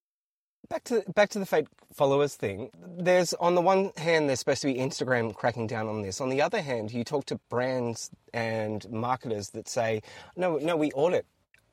Back 0.70 0.84
to 0.86 1.04
back 1.16 1.30
to 1.30 1.40
the 1.40 1.46
fake 1.46 1.68
followers 1.94 2.36
thing. 2.36 2.70
There's 2.98 3.34
on 3.34 3.56
the 3.56 3.62
one 3.62 3.92
hand, 3.98 4.30
there's 4.30 4.40
supposed 4.40 4.62
to 4.62 4.68
be 4.68 4.76
Instagram 4.76 5.34
cracking 5.34 5.68
down 5.68 5.88
on 5.88 6.04
this. 6.04 6.22
On 6.22 6.30
the 6.30 6.42
other 6.42 6.62
hand, 6.62 6.92
you 6.94 7.04
talk 7.04 7.26
to 7.26 7.40
brands 7.50 8.12
and 8.34 8.88
marketers 8.92 9.50
that 9.50 9.68
say, 9.68 10.02
no, 10.38 10.58
no, 10.58 10.78
we 10.78 10.92
audit 10.92 11.26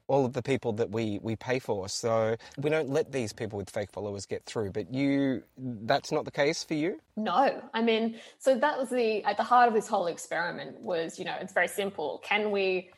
all 0.09 0.25
of 0.25 0.33
the 0.33 0.43
people 0.43 0.73
that 0.75 0.91
we, 0.91 1.19
we 1.23 1.37
pay 1.37 1.59
for. 1.59 1.89
So 1.89 2.37
we 2.59 2.71
don't 2.71 2.89
let 2.89 3.13
these 3.13 3.33
people 3.33 3.59
with 3.59 3.71
fake 3.71 3.91
followers 3.91 4.27
get 4.27 4.45
through. 4.45 4.73
But 4.73 4.93
you, 4.93 5.43
that's 5.57 6.13
not 6.13 6.25
the 6.25 6.31
case 6.31 6.63
for 6.63 6.75
you? 6.75 7.01
No. 7.17 7.63
I 7.75 7.83
mean, 7.83 8.19
so 8.39 8.57
that 8.57 8.79
was 8.79 8.91
the, 8.91 9.25
at 9.25 9.37
the 9.37 9.43
heart 9.43 9.69
of 9.69 9.75
this 9.75 9.89
whole 9.89 10.07
experiment 10.07 10.81
was, 10.81 11.19
you 11.19 11.25
know, 11.25 11.35
it's 11.41 11.53
very 11.53 11.69
simple. 11.69 12.21
Can 12.25 12.51
we 12.51 12.91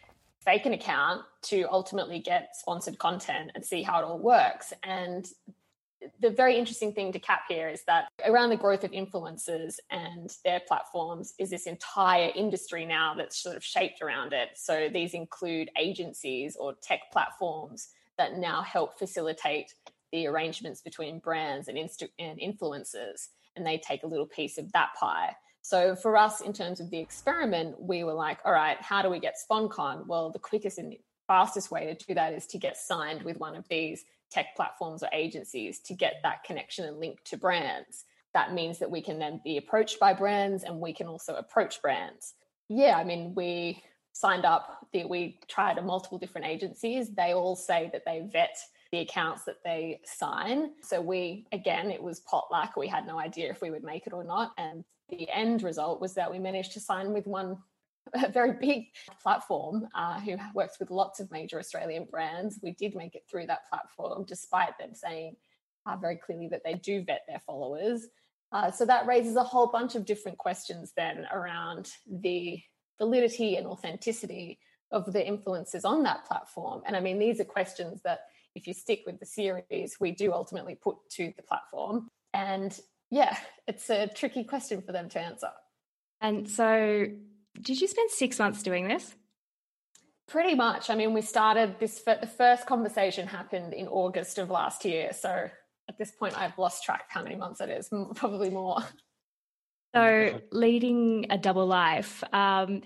fake 0.45 0.67
an 0.67 0.73
account 0.73 1.23
to 1.43 1.67
ultimately 1.71 2.21
get 2.21 2.57
sponsored 2.57 2.99
content 2.99 3.53
and 3.55 3.65
see 3.65 3.83
how 3.83 4.01
it 4.01 4.05
all 4.05 4.19
works? 4.19 4.73
And 4.83 5.27
the 6.21 6.31
very 6.31 6.57
interesting 6.57 6.93
thing 6.93 7.13
to 7.13 7.19
cap 7.19 7.43
here 7.49 7.69
is 7.69 7.83
that 7.87 8.09
around 8.25 8.51
the 8.51 8.57
growth 8.57 8.85
of 8.85 8.91
influencers 8.93 9.77
and 9.91 10.35
their 10.45 10.61
platforms 10.61 11.35
is 11.39 11.51
this 11.51 11.67
entire 11.67 12.31
industry 12.35 12.85
now 12.85 13.15
that's 13.15 13.39
sort 13.39 13.57
of 13.57 13.65
shaped 13.65 14.03
around 14.03 14.33
it. 14.33 14.51
So 14.55 14.89
these 14.93 15.15
include 15.15 15.71
agencies 15.79 16.57
or 16.57 16.75
tech 16.83 17.01
platforms 17.13 17.89
that 18.19 18.39
now 18.39 18.63
help 18.63 18.99
facilitate 18.99 19.75
the 20.13 20.27
arrangements 20.27 20.81
between 20.81 21.19
brands 21.19 21.69
and, 21.69 21.79
inst- 21.79 22.05
and 22.19 22.39
influencers, 22.39 23.29
and 23.57 23.67
they 23.67 23.79
take 23.79 24.03
a 24.03 24.07
little 24.07 24.27
piece 24.27 24.59
of 24.59 24.71
that 24.73 24.91
pie. 24.99 25.35
So 25.63 25.95
for 25.95 26.17
us, 26.17 26.41
in 26.41 26.53
terms 26.53 26.81
of 26.81 26.91
the 26.91 26.99
experiment, 26.99 27.81
we 27.81 28.05
were 28.05 28.15
like, 28.15 28.39
all 28.45 28.53
right, 28.53 28.81
how 28.81 29.03
do 29.03 29.11
we 29.11 29.21
get 29.21 29.37
SponCon? 29.39 30.07
Well, 30.07 30.31
the 30.31 30.39
quickest 30.39 30.79
and 30.79 30.97
fastest 31.27 31.71
way 31.71 31.93
to 31.93 32.07
do 32.07 32.15
that 32.15 32.33
is 32.33 32.47
to 32.47 32.59
get 32.59 32.77
signed 32.77 33.23
with 33.23 33.39
one 33.39 33.55
of 33.55 33.69
these 33.69 34.05
tech 34.31 34.55
platforms 34.57 35.03
or 35.03 35.09
agencies 35.13 35.81
to 35.81 35.95
get 35.95 36.17
that 36.23 36.45
connection 36.45 36.85
and 36.85 36.99
link 36.99 37.23
to 37.25 37.37
brands. 37.37 38.05
That 38.35 38.53
means 38.53 38.79
that 38.79 38.91
we 38.91 39.01
can 39.01 39.19
then 39.19 39.41
be 39.45 39.57
approached 39.57 39.99
by 39.99 40.13
brands 40.13 40.65
and 40.65 40.81
we 40.81 40.93
can 40.93 41.07
also 41.07 41.35
approach 41.35 41.81
brands. 41.81 42.35
Yeah, 42.69 42.97
I 42.97 43.05
mean, 43.05 43.35
we 43.35 43.83
signed 44.13 44.45
up, 44.45 44.87
we 44.93 45.39
tried 45.49 45.83
multiple 45.85 46.19
different 46.19 46.47
agencies. 46.47 47.15
They 47.15 47.33
all 47.33 47.57
say 47.57 47.89
that 47.93 48.03
they 48.05 48.29
vet 48.31 48.59
the 48.93 48.99
accounts 48.99 49.45
that 49.45 49.63
they 49.65 50.01
sign. 50.05 50.71
So 50.83 51.01
we, 51.01 51.47
again, 51.53 51.91
it 51.91 52.03
was 52.03 52.21
potluck. 52.21 52.77
We 52.77 52.89
had 52.89 53.07
no 53.07 53.19
idea 53.19 53.51
if 53.51 53.61
we 53.63 53.71
would 53.71 53.85
make 53.85 54.07
it 54.07 54.13
or 54.13 54.25
not. 54.25 54.53
And 54.59 54.85
the 55.09 55.29
end 55.31 55.63
result 55.63 56.01
was 56.01 56.15
that 56.15 56.31
we 56.31 56.39
managed 56.39 56.73
to 56.73 56.81
sign 56.81 57.13
with 57.13 57.27
one 57.27 57.59
a 58.15 58.31
very 58.31 58.53
big 58.53 58.87
platform 59.23 59.89
uh, 59.95 60.21
who 60.21 60.37
works 60.55 60.79
with 60.79 60.91
lots 60.91 61.21
of 61.21 61.31
major 61.31 61.59
Australian 61.59 62.07
brands. 62.11 62.59
We 62.63 62.73
did 62.73 62.95
make 62.95 63.15
it 63.15 63.25
through 63.31 63.47
that 63.47 63.69
platform, 63.69 64.25
despite 64.27 64.79
them 64.79 64.95
saying 64.95 65.37
uh, 65.87 65.97
very 65.97 66.17
clearly 66.17 66.49
that 66.49 66.63
they 66.65 66.75
do 66.75 67.03
vet 67.03 67.23
their 67.29 67.41
followers. 67.47 68.07
Uh, 68.53 68.71
so 68.71 68.87
that 68.87 69.07
raises 69.07 69.37
a 69.37 69.43
whole 69.43 69.67
bunch 69.67 69.95
of 69.95 70.07
different 70.07 70.39
questions 70.39 70.93
then 70.97 71.27
around 71.33 71.91
the 72.11 72.61
validity 72.99 73.57
and 73.57 73.67
authenticity 73.67 74.59
of 74.91 75.13
the 75.13 75.21
influencers 75.21 75.85
on 75.85 76.03
that 76.03 76.25
platform. 76.25 76.83
And 76.87 76.97
I 76.97 77.01
mean, 77.01 77.19
these 77.19 77.41
are 77.41 77.45
questions 77.45 78.01
that, 78.05 78.21
if 78.55 78.67
you 78.67 78.73
stick 78.75 79.03
with 79.07 79.21
the 79.21 79.27
series, 79.27 79.99
we 80.01 80.11
do 80.11 80.33
ultimately 80.33 80.75
put 80.75 80.97
to 81.11 81.33
the 81.37 81.43
platform. 81.43 82.09
And 82.35 82.77
yeah, 83.11 83.37
it's 83.69 83.89
a 83.91 84.09
tricky 84.09 84.43
question 84.43 84.83
for 84.83 84.93
them 84.93 85.09
to 85.11 85.21
answer. 85.21 85.51
And 86.21 86.49
so 86.49 87.07
did 87.61 87.81
you 87.81 87.89
spend 87.89 88.11
six 88.11 88.39
months 88.39 88.63
doing 88.63 88.89
this? 88.89 89.15
Pretty 90.29 90.55
much. 90.55 90.91
I 90.91 90.95
mean, 90.95 91.15
we 91.15 91.23
started 91.23 91.77
this, 91.81 92.03
the 92.03 92.31
first 92.37 92.67
conversation 92.67 93.27
happened 93.27 93.73
in 93.73 93.89
August 93.89 94.39
of 94.39 94.51
last 94.51 94.85
year. 94.85 95.13
So 95.13 95.49
at 95.89 95.99
this 95.99 96.11
point, 96.11 96.39
I've 96.39 96.59
lost 96.59 96.85
track 96.85 97.05
of 97.09 97.11
how 97.11 97.23
many 97.23 97.37
months 97.37 97.61
it 97.61 97.71
is, 97.71 97.89
probably 98.15 98.51
more. 98.51 98.79
So, 99.95 100.41
leading 100.53 101.27
a 101.31 101.39
double 101.39 101.67
life, 101.67 102.23
um, 102.33 102.83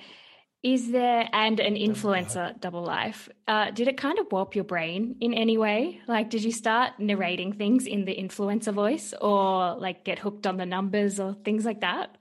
is 0.63 0.93
there, 0.93 1.29
and 1.33 1.59
an 1.59 1.75
influencer 1.75 2.59
double 2.61 2.85
life, 2.85 3.29
uh, 3.49 3.73
did 3.73 3.89
it 3.89 3.97
kind 3.97 4.21
of 4.21 4.31
warp 4.31 4.55
your 4.55 4.63
brain 4.63 5.17
in 5.21 5.35
any 5.35 5.59
way? 5.59 6.01
Like, 6.07 6.31
did 6.31 6.45
you 6.45 6.53
start 6.53 7.01
narrating 7.01 7.53
things 7.55 7.87
in 7.87 8.05
the 8.05 8.15
influencer 8.15 8.73
voice 8.73 9.13
or 9.21 9.75
like 9.75 10.05
get 10.05 10.21
hooked 10.21 10.47
on 10.47 10.59
the 10.59 10.67
numbers 10.67 11.19
or 11.19 11.35
things 11.45 11.65
like 11.65 11.81
that? 11.81 12.17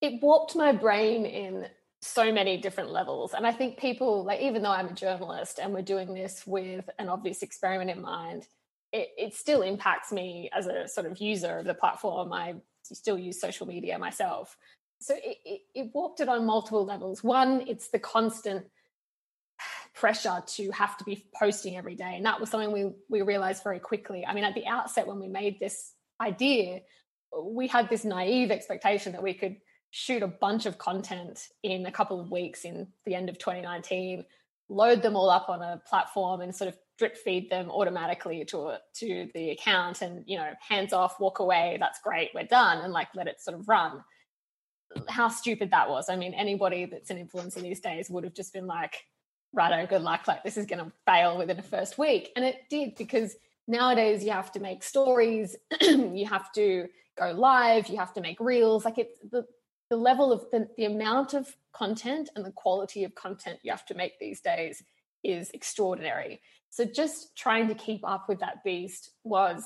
It 0.00 0.22
warped 0.22 0.56
my 0.56 0.72
brain 0.72 1.26
in 1.26 1.66
so 2.02 2.32
many 2.32 2.56
different 2.56 2.90
levels. 2.90 3.32
And 3.32 3.46
I 3.46 3.52
think 3.52 3.78
people, 3.78 4.24
like, 4.24 4.40
even 4.40 4.62
though 4.62 4.72
I'm 4.72 4.88
a 4.88 4.92
journalist 4.92 5.60
and 5.60 5.72
we're 5.72 5.82
doing 5.82 6.12
this 6.12 6.44
with 6.44 6.90
an 6.98 7.08
obvious 7.08 7.42
experiment 7.42 7.90
in 7.90 8.02
mind, 8.02 8.48
it, 8.92 9.10
it 9.16 9.34
still 9.34 9.62
impacts 9.62 10.10
me 10.12 10.50
as 10.52 10.66
a 10.66 10.88
sort 10.88 11.06
of 11.06 11.18
user 11.18 11.58
of 11.58 11.64
the 11.64 11.74
platform. 11.74 12.32
I 12.32 12.56
still 12.82 13.16
use 13.16 13.40
social 13.40 13.68
media 13.68 13.98
myself. 13.98 14.56
So 15.00 15.14
it, 15.14 15.38
it, 15.44 15.60
it 15.74 15.90
it 15.94 16.28
on 16.28 16.44
multiple 16.44 16.84
levels. 16.84 17.22
One, 17.22 17.64
it's 17.68 17.88
the 17.88 18.00
constant 18.00 18.66
pressure 19.94 20.42
to 20.44 20.70
have 20.72 20.96
to 20.98 21.04
be 21.04 21.24
posting 21.38 21.76
every 21.76 21.94
day. 21.94 22.14
And 22.16 22.26
that 22.26 22.40
was 22.40 22.50
something 22.50 22.72
we, 22.72 22.90
we 23.08 23.22
realized 23.22 23.62
very 23.62 23.78
quickly. 23.78 24.26
I 24.26 24.34
mean, 24.34 24.44
at 24.44 24.54
the 24.54 24.66
outset, 24.66 25.06
when 25.06 25.20
we 25.20 25.28
made 25.28 25.60
this 25.60 25.92
idea, 26.20 26.80
we 27.40 27.68
had 27.68 27.88
this 27.88 28.04
naive 28.04 28.50
expectation 28.50 29.12
that 29.12 29.22
we 29.22 29.34
could 29.34 29.56
shoot 29.92 30.22
a 30.22 30.26
bunch 30.26 30.66
of 30.66 30.78
content 30.78 31.48
in 31.62 31.86
a 31.86 31.92
couple 31.92 32.18
of 32.18 32.30
weeks 32.30 32.64
in 32.64 32.88
the 33.04 33.14
end 33.14 33.28
of 33.28 33.38
2019 33.38 34.24
load 34.72 35.02
them 35.02 35.14
all 35.14 35.30
up 35.30 35.48
on 35.48 35.62
a 35.62 35.80
platform 35.86 36.40
and 36.40 36.54
sort 36.54 36.68
of 36.68 36.76
drip 36.98 37.16
feed 37.16 37.50
them 37.50 37.70
automatically 37.70 38.44
to 38.44 38.58
a, 38.68 38.78
to 38.94 39.28
the 39.34 39.50
account 39.50 40.02
and 40.02 40.24
you 40.26 40.36
know 40.36 40.50
hands 40.66 40.92
off 40.92 41.20
walk 41.20 41.38
away 41.38 41.76
that's 41.78 42.00
great 42.00 42.30
we're 42.34 42.44
done 42.44 42.78
and 42.78 42.92
like 42.92 43.08
let 43.14 43.26
it 43.26 43.40
sort 43.40 43.58
of 43.58 43.68
run. 43.68 44.02
How 45.08 45.28
stupid 45.28 45.70
that 45.70 45.88
was. 45.88 46.08
I 46.08 46.16
mean 46.16 46.34
anybody 46.34 46.86
that's 46.86 47.10
an 47.10 47.18
influencer 47.24 47.62
these 47.62 47.80
days 47.80 48.08
would 48.10 48.24
have 48.24 48.34
just 48.34 48.52
been 48.52 48.66
like 48.66 48.94
righto 49.52 49.86
good 49.86 50.02
luck 50.02 50.26
like 50.26 50.42
this 50.42 50.56
is 50.56 50.64
going 50.64 50.82
to 50.82 50.90
fail 51.06 51.36
within 51.36 51.56
the 51.56 51.62
first 51.62 51.98
week. 51.98 52.30
And 52.34 52.44
it 52.44 52.56
did 52.70 52.94
because 52.96 53.36
nowadays 53.68 54.24
you 54.24 54.30
have 54.30 54.52
to 54.52 54.60
make 54.60 54.82
stories 54.82 55.56
you 55.82 56.26
have 56.26 56.50
to 56.52 56.88
go 57.18 57.30
live 57.32 57.88
you 57.88 57.98
have 57.98 58.14
to 58.14 58.20
make 58.22 58.40
reels 58.40 58.84
like 58.86 58.96
it 58.98 59.10
the 59.30 59.44
the 59.92 59.96
level 59.98 60.32
of 60.32 60.46
the, 60.50 60.66
the 60.78 60.86
amount 60.86 61.34
of 61.34 61.54
content 61.74 62.30
and 62.34 62.46
the 62.46 62.52
quality 62.52 63.04
of 63.04 63.14
content 63.14 63.58
you 63.62 63.70
have 63.70 63.84
to 63.84 63.94
make 63.94 64.18
these 64.18 64.40
days 64.40 64.82
is 65.22 65.50
extraordinary. 65.50 66.40
So 66.70 66.86
just 66.86 67.36
trying 67.36 67.68
to 67.68 67.74
keep 67.74 68.00
up 68.02 68.26
with 68.26 68.40
that 68.40 68.64
beast 68.64 69.10
was 69.22 69.62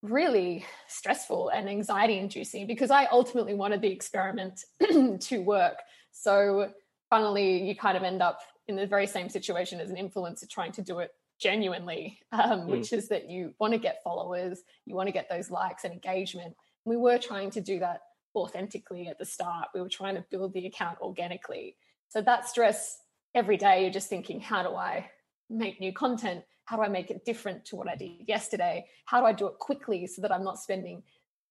really 0.00 0.64
stressful 0.88 1.50
and 1.50 1.68
anxiety 1.68 2.16
inducing 2.16 2.66
because 2.66 2.90
I 2.90 3.04
ultimately 3.12 3.52
wanted 3.52 3.82
the 3.82 3.92
experiment 3.92 4.64
to 5.20 5.38
work. 5.42 5.80
So 6.12 6.70
funnily, 7.10 7.62
you 7.62 7.76
kind 7.76 7.98
of 7.98 8.04
end 8.04 8.22
up 8.22 8.40
in 8.68 8.74
the 8.74 8.86
very 8.86 9.06
same 9.06 9.28
situation 9.28 9.80
as 9.80 9.90
an 9.90 9.96
influencer 9.96 10.48
trying 10.48 10.72
to 10.72 10.82
do 10.82 11.00
it 11.00 11.10
genuinely, 11.38 12.20
um, 12.32 12.60
mm. 12.60 12.66
which 12.68 12.90
is 12.94 13.08
that 13.08 13.28
you 13.28 13.52
want 13.60 13.74
to 13.74 13.78
get 13.78 14.02
followers, 14.02 14.62
you 14.86 14.94
want 14.94 15.08
to 15.08 15.12
get 15.12 15.28
those 15.28 15.50
likes 15.50 15.84
and 15.84 15.92
engagement. 15.92 16.56
We 16.86 16.96
were 16.96 17.18
trying 17.18 17.50
to 17.50 17.60
do 17.60 17.80
that 17.80 18.00
authentically 18.36 19.08
at 19.08 19.18
the 19.18 19.24
start. 19.24 19.68
We 19.74 19.80
were 19.80 19.88
trying 19.88 20.14
to 20.14 20.24
build 20.30 20.52
the 20.52 20.66
account 20.66 20.98
organically. 21.00 21.76
So 22.08 22.20
that 22.22 22.48
stress 22.48 22.98
every 23.34 23.56
day, 23.56 23.82
you're 23.82 23.92
just 23.92 24.08
thinking, 24.08 24.40
how 24.40 24.62
do 24.62 24.76
I 24.76 25.10
make 25.50 25.80
new 25.80 25.92
content? 25.92 26.44
How 26.66 26.76
do 26.76 26.82
I 26.82 26.88
make 26.88 27.10
it 27.10 27.24
different 27.24 27.64
to 27.66 27.76
what 27.76 27.88
I 27.88 27.96
did 27.96 28.28
yesterday? 28.28 28.86
How 29.04 29.20
do 29.20 29.26
I 29.26 29.32
do 29.32 29.46
it 29.46 29.58
quickly 29.58 30.06
so 30.06 30.22
that 30.22 30.32
I'm 30.32 30.44
not 30.44 30.58
spending 30.58 31.02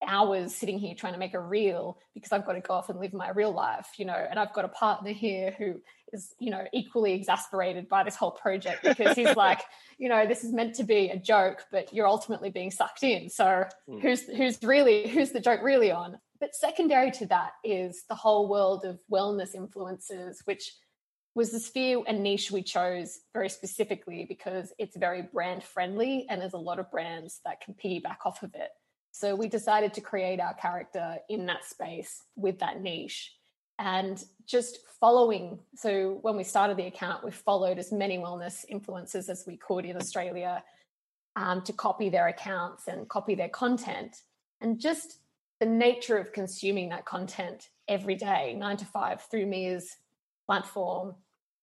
hours 0.06 0.54
sitting 0.54 0.78
here 0.78 0.94
trying 0.96 1.14
to 1.14 1.20
make 1.20 1.34
a 1.34 1.40
reel 1.40 1.98
because 2.14 2.32
I've 2.32 2.46
got 2.46 2.54
to 2.54 2.62
go 2.62 2.74
off 2.74 2.90
and 2.90 3.00
live 3.00 3.14
my 3.14 3.30
real 3.32 3.52
life, 3.52 3.88
you 3.98 4.06
know, 4.06 4.14
and 4.30 4.40
I've 4.40 4.54
got 4.54 4.66
a 4.66 4.70
partner 4.70 5.12
here 5.12 5.56
who 5.58 5.82
is, 6.14 6.34
you 6.40 6.52
know, 6.52 6.66
equally 6.74 7.14
exasperated 7.14 7.88
by 7.88 8.04
this 8.04 8.16
whole 8.16 8.32
project 8.32 8.84
because 8.84 9.16
he's 9.16 9.36
like, 9.38 9.62
you 9.98 10.10
know, 10.10 10.26
this 10.26 10.44
is 10.44 10.54
meant 10.54 10.76
to 10.76 10.84
be 10.84 11.10
a 11.10 11.18
joke, 11.18 11.66
but 11.72 11.94
you're 11.94 12.08
ultimately 12.08 12.50
being 12.50 12.72
sucked 12.72 13.04
in. 13.04 13.30
So 13.30 13.66
mm. 13.90 14.02
who's 14.02 14.24
who's 14.24 14.62
really 14.64 15.08
who's 15.08 15.32
the 15.32 15.40
joke 15.40 15.62
really 15.64 15.92
on? 15.92 16.18
But 16.40 16.56
secondary 16.56 17.12
to 17.12 17.26
that 17.28 17.52
is 17.64 18.04
the 18.10 18.16
whole 18.16 18.48
world 18.48 18.86
of 18.86 19.00
wellness 19.12 19.56
influencers, 19.56 20.38
which 20.46 20.74
was 21.34 21.52
the 21.52 21.60
sphere 21.60 22.02
and 22.08 22.24
niche 22.24 22.52
we 22.52 22.64
chose 22.64 23.20
very 23.34 23.50
specifically 23.50 24.26
because 24.28 24.72
it's 24.80 24.96
very 24.96 25.22
brand 25.22 25.64
friendly 25.64 26.26
and 26.30 26.42
there's 26.42 26.54
a 26.54 26.58
lot 26.58 26.80
of 26.80 26.90
brands 26.92 27.42
that 27.46 27.62
can 27.62 27.74
piggyback 27.74 28.18
off 28.26 28.42
of 28.42 28.56
it. 28.56 28.70
So 29.12 29.36
we 29.36 29.48
decided 29.48 29.94
to 29.94 30.02
create 30.02 30.40
our 30.40 30.54
character 30.54 31.18
in 31.30 31.46
that 31.46 31.66
space 31.66 32.24
with 32.36 32.60
that 32.60 32.82
niche 32.82 33.34
and 33.80 34.24
just 34.46 34.80
following. 35.00 35.60
So 35.76 36.20
when 36.22 36.38
we 36.38 36.44
started 36.44 36.78
the 36.78 36.88
account, 36.88 37.24
we 37.24 37.32
followed 37.32 37.78
as 37.78 37.92
many 37.92 38.18
wellness 38.18 38.66
influencers 38.72 39.30
as 39.30 39.44
we 39.46 39.58
could 39.58 39.86
in 39.86 39.98
Australia 39.98 40.64
um, 41.36 41.62
to 41.64 41.74
copy 41.74 42.10
their 42.10 42.28
accounts 42.28 42.88
and 42.88 43.08
copy 43.10 43.36
their 43.36 43.50
content 43.50 44.22
and 44.62 44.80
just 44.80 45.20
the 45.66 45.72
nature 45.72 46.20
of 46.20 46.32
consuming 46.32 46.90
that 46.90 47.06
content 47.06 47.70
every 47.88 48.14
day, 48.14 48.54
nine 48.54 48.78
to 48.78 48.86
five, 48.86 49.24
through 49.32 49.48
Mia's 49.48 49.96
platform, 50.46 51.16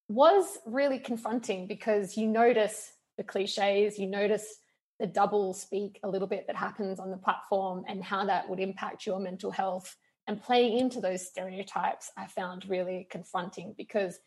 was 0.08 0.58
really 0.66 0.98
confronting 0.98 1.68
because 1.68 2.16
you 2.16 2.26
notice 2.26 2.94
the 3.16 3.22
cliches, 3.22 4.00
you 4.00 4.08
notice 4.08 4.56
the 4.98 5.06
double 5.06 5.54
speak 5.54 6.00
a 6.02 6.08
little 6.08 6.26
bit 6.26 6.48
that 6.48 6.56
happens 6.56 6.98
on 6.98 7.12
the 7.12 7.16
platform 7.16 7.84
and 7.86 8.02
how 8.02 8.24
that 8.24 8.48
would 8.48 8.58
impact 8.58 9.06
your 9.06 9.20
mental 9.20 9.52
health. 9.52 9.96
And 10.26 10.42
playing 10.42 10.78
into 10.78 11.00
those 11.00 11.28
stereotypes, 11.28 12.10
I 12.16 12.26
found 12.26 12.68
really 12.68 13.06
confronting 13.08 13.72
because 13.78 14.18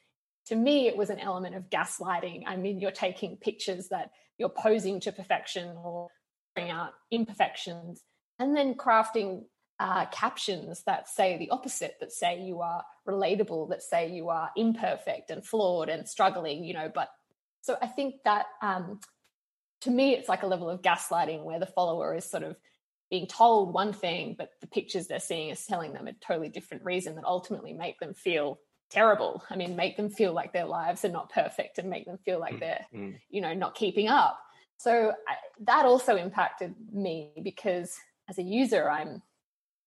to 0.45 0.55
me, 0.55 0.87
it 0.87 0.95
was 0.95 1.09
an 1.09 1.19
element 1.19 1.53
of 1.55 1.69
gaslighting. 1.69 2.43
I 2.47 2.55
mean, 2.55 2.79
you're 2.79 2.91
taking 2.91 3.35
pictures 3.35 3.89
that 3.89 4.11
you're 4.37 4.47
posing 4.47 5.01
to 5.01 5.11
perfection 5.11 5.75
or 5.83 6.07
bring 6.55 6.69
out 6.69 6.91
imperfections 7.11 8.03
and 8.39 8.55
then 8.55 8.75
crafting 8.75 9.43
uh, 9.79 10.05
captions 10.07 10.83
that 10.85 11.09
say 11.09 11.37
the 11.37 11.49
opposite, 11.49 11.95
that 11.99 12.11
say 12.11 12.41
you 12.41 12.61
are 12.61 12.83
relatable, 13.07 13.69
that 13.69 13.83
say 13.83 14.09
you 14.09 14.29
are 14.29 14.49
imperfect 14.55 15.29
and 15.31 15.45
flawed 15.45 15.89
and 15.89 16.07
struggling, 16.07 16.63
you 16.63 16.73
know. 16.73 16.89
But 16.93 17.09
so 17.61 17.77
I 17.81 17.87
think 17.87 18.15
that 18.23 18.45
um, 18.61 18.99
to 19.81 19.91
me, 19.91 20.13
it's 20.13 20.29
like 20.29 20.43
a 20.43 20.47
level 20.47 20.69
of 20.69 20.81
gaslighting 20.81 21.43
where 21.43 21.59
the 21.59 21.65
follower 21.65 22.15
is 22.15 22.25
sort 22.25 22.43
of 22.43 22.55
being 23.09 23.27
told 23.27 23.73
one 23.73 23.93
thing, 23.93 24.35
but 24.37 24.49
the 24.61 24.67
pictures 24.67 25.07
they're 25.07 25.19
seeing 25.19 25.49
is 25.49 25.65
telling 25.65 25.93
them 25.93 26.07
a 26.07 26.13
totally 26.13 26.49
different 26.49 26.83
reason 26.83 27.15
that 27.15 27.25
ultimately 27.25 27.73
make 27.73 27.99
them 27.99 28.13
feel 28.13 28.59
terrible. 28.89 29.43
I 29.49 29.55
mean, 29.55 29.75
make 29.75 29.97
them 29.97 30.09
feel 30.09 30.33
like 30.33 30.53
their 30.53 30.65
lives 30.65 31.05
are 31.05 31.09
not 31.09 31.31
perfect 31.31 31.77
and 31.77 31.89
make 31.89 32.05
them 32.05 32.17
feel 32.25 32.39
like 32.39 32.55
mm, 32.55 32.59
they're, 32.61 32.85
mm. 32.93 33.15
you 33.29 33.41
know, 33.41 33.53
not 33.53 33.75
keeping 33.75 34.07
up. 34.07 34.39
So 34.77 35.13
I, 35.27 35.35
that 35.61 35.85
also 35.85 36.15
impacted 36.15 36.73
me 36.91 37.31
because 37.43 37.95
as 38.29 38.37
a 38.37 38.43
user, 38.43 38.89
I'm 38.89 39.21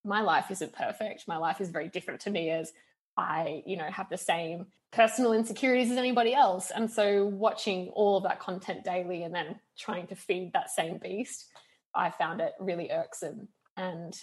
my 0.05 0.21
life 0.21 0.50
isn't 0.50 0.73
perfect. 0.73 1.28
My 1.28 1.37
life 1.37 1.61
is 1.61 1.71
very 1.71 1.88
different 1.88 2.21
to 2.23 2.31
me 2.31 2.50
as 2.50 2.73
I, 3.17 3.62
you 3.67 3.76
know, 3.76 3.90
have 3.90 4.09
the 4.09 4.17
same 4.17 4.67
personal 4.93 5.33
insecurities 5.33 5.90
as 5.90 5.99
anybody 5.99 6.35
else. 6.35 6.71
And 6.71 6.90
so 6.90 7.26
watching 7.26 7.88
all 7.88 8.17
of 8.17 8.23
that 8.23 8.40
content 8.40 8.85
daily 8.85 9.23
and 9.23 9.35
then 9.35 9.61
trying 9.78 10.07
to 10.07 10.17
feed 10.17 10.52
that 10.52 10.71
same 10.71 10.99
beast, 10.99 11.47
I 11.95 12.11
found 12.11 12.40
it 12.40 12.52
really 12.59 12.90
irksome. 12.90 13.49
And 13.76 14.19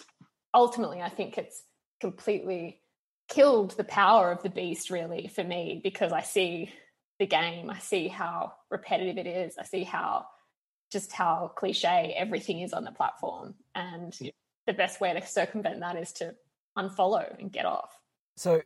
ultimately, 0.54 1.02
I 1.02 1.08
think 1.08 1.38
it's 1.38 1.62
completely 2.00 2.80
killed 3.28 3.72
the 3.72 3.84
power 3.84 4.30
of 4.30 4.42
the 4.42 4.50
beast, 4.50 4.90
really, 4.90 5.28
for 5.28 5.44
me, 5.44 5.80
because 5.82 6.12
I 6.12 6.22
see 6.22 6.72
the 7.18 7.26
game, 7.26 7.70
I 7.70 7.78
see 7.78 8.08
how 8.08 8.52
repetitive 8.70 9.18
it 9.18 9.26
is, 9.26 9.56
I 9.58 9.64
see 9.64 9.84
how 9.84 10.26
just 10.92 11.12
how 11.12 11.50
cliche 11.56 12.14
everything 12.16 12.60
is 12.60 12.72
on 12.72 12.84
the 12.84 12.92
platform. 12.92 13.54
And 13.74 14.16
yeah. 14.20 14.30
The 14.66 14.72
best 14.72 15.00
way 15.00 15.12
to 15.12 15.24
circumvent 15.26 15.80
that 15.80 15.96
is 15.96 16.12
to 16.14 16.34
unfollow 16.76 17.38
and 17.38 17.52
get 17.52 17.64
off. 17.64 17.98
So 18.36 18.62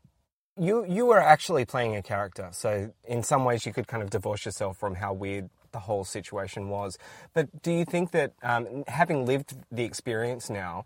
you 0.56 0.84
you 0.84 1.06
were 1.06 1.20
actually 1.20 1.64
playing 1.64 1.96
a 1.96 2.02
character, 2.02 2.48
so 2.52 2.92
in 3.06 3.22
some 3.22 3.44
ways 3.44 3.64
you 3.64 3.72
could 3.72 3.86
kind 3.86 4.02
of 4.02 4.10
divorce 4.10 4.44
yourself 4.44 4.78
from 4.78 4.96
how 4.96 5.12
weird 5.12 5.48
the 5.72 5.80
whole 5.80 6.04
situation 6.04 6.68
was. 6.68 6.98
But 7.32 7.62
do 7.62 7.72
you 7.72 7.84
think 7.84 8.10
that 8.10 8.32
um, 8.42 8.84
having 8.88 9.24
lived 9.24 9.54
the 9.70 9.84
experience 9.84 10.50
now, 10.50 10.84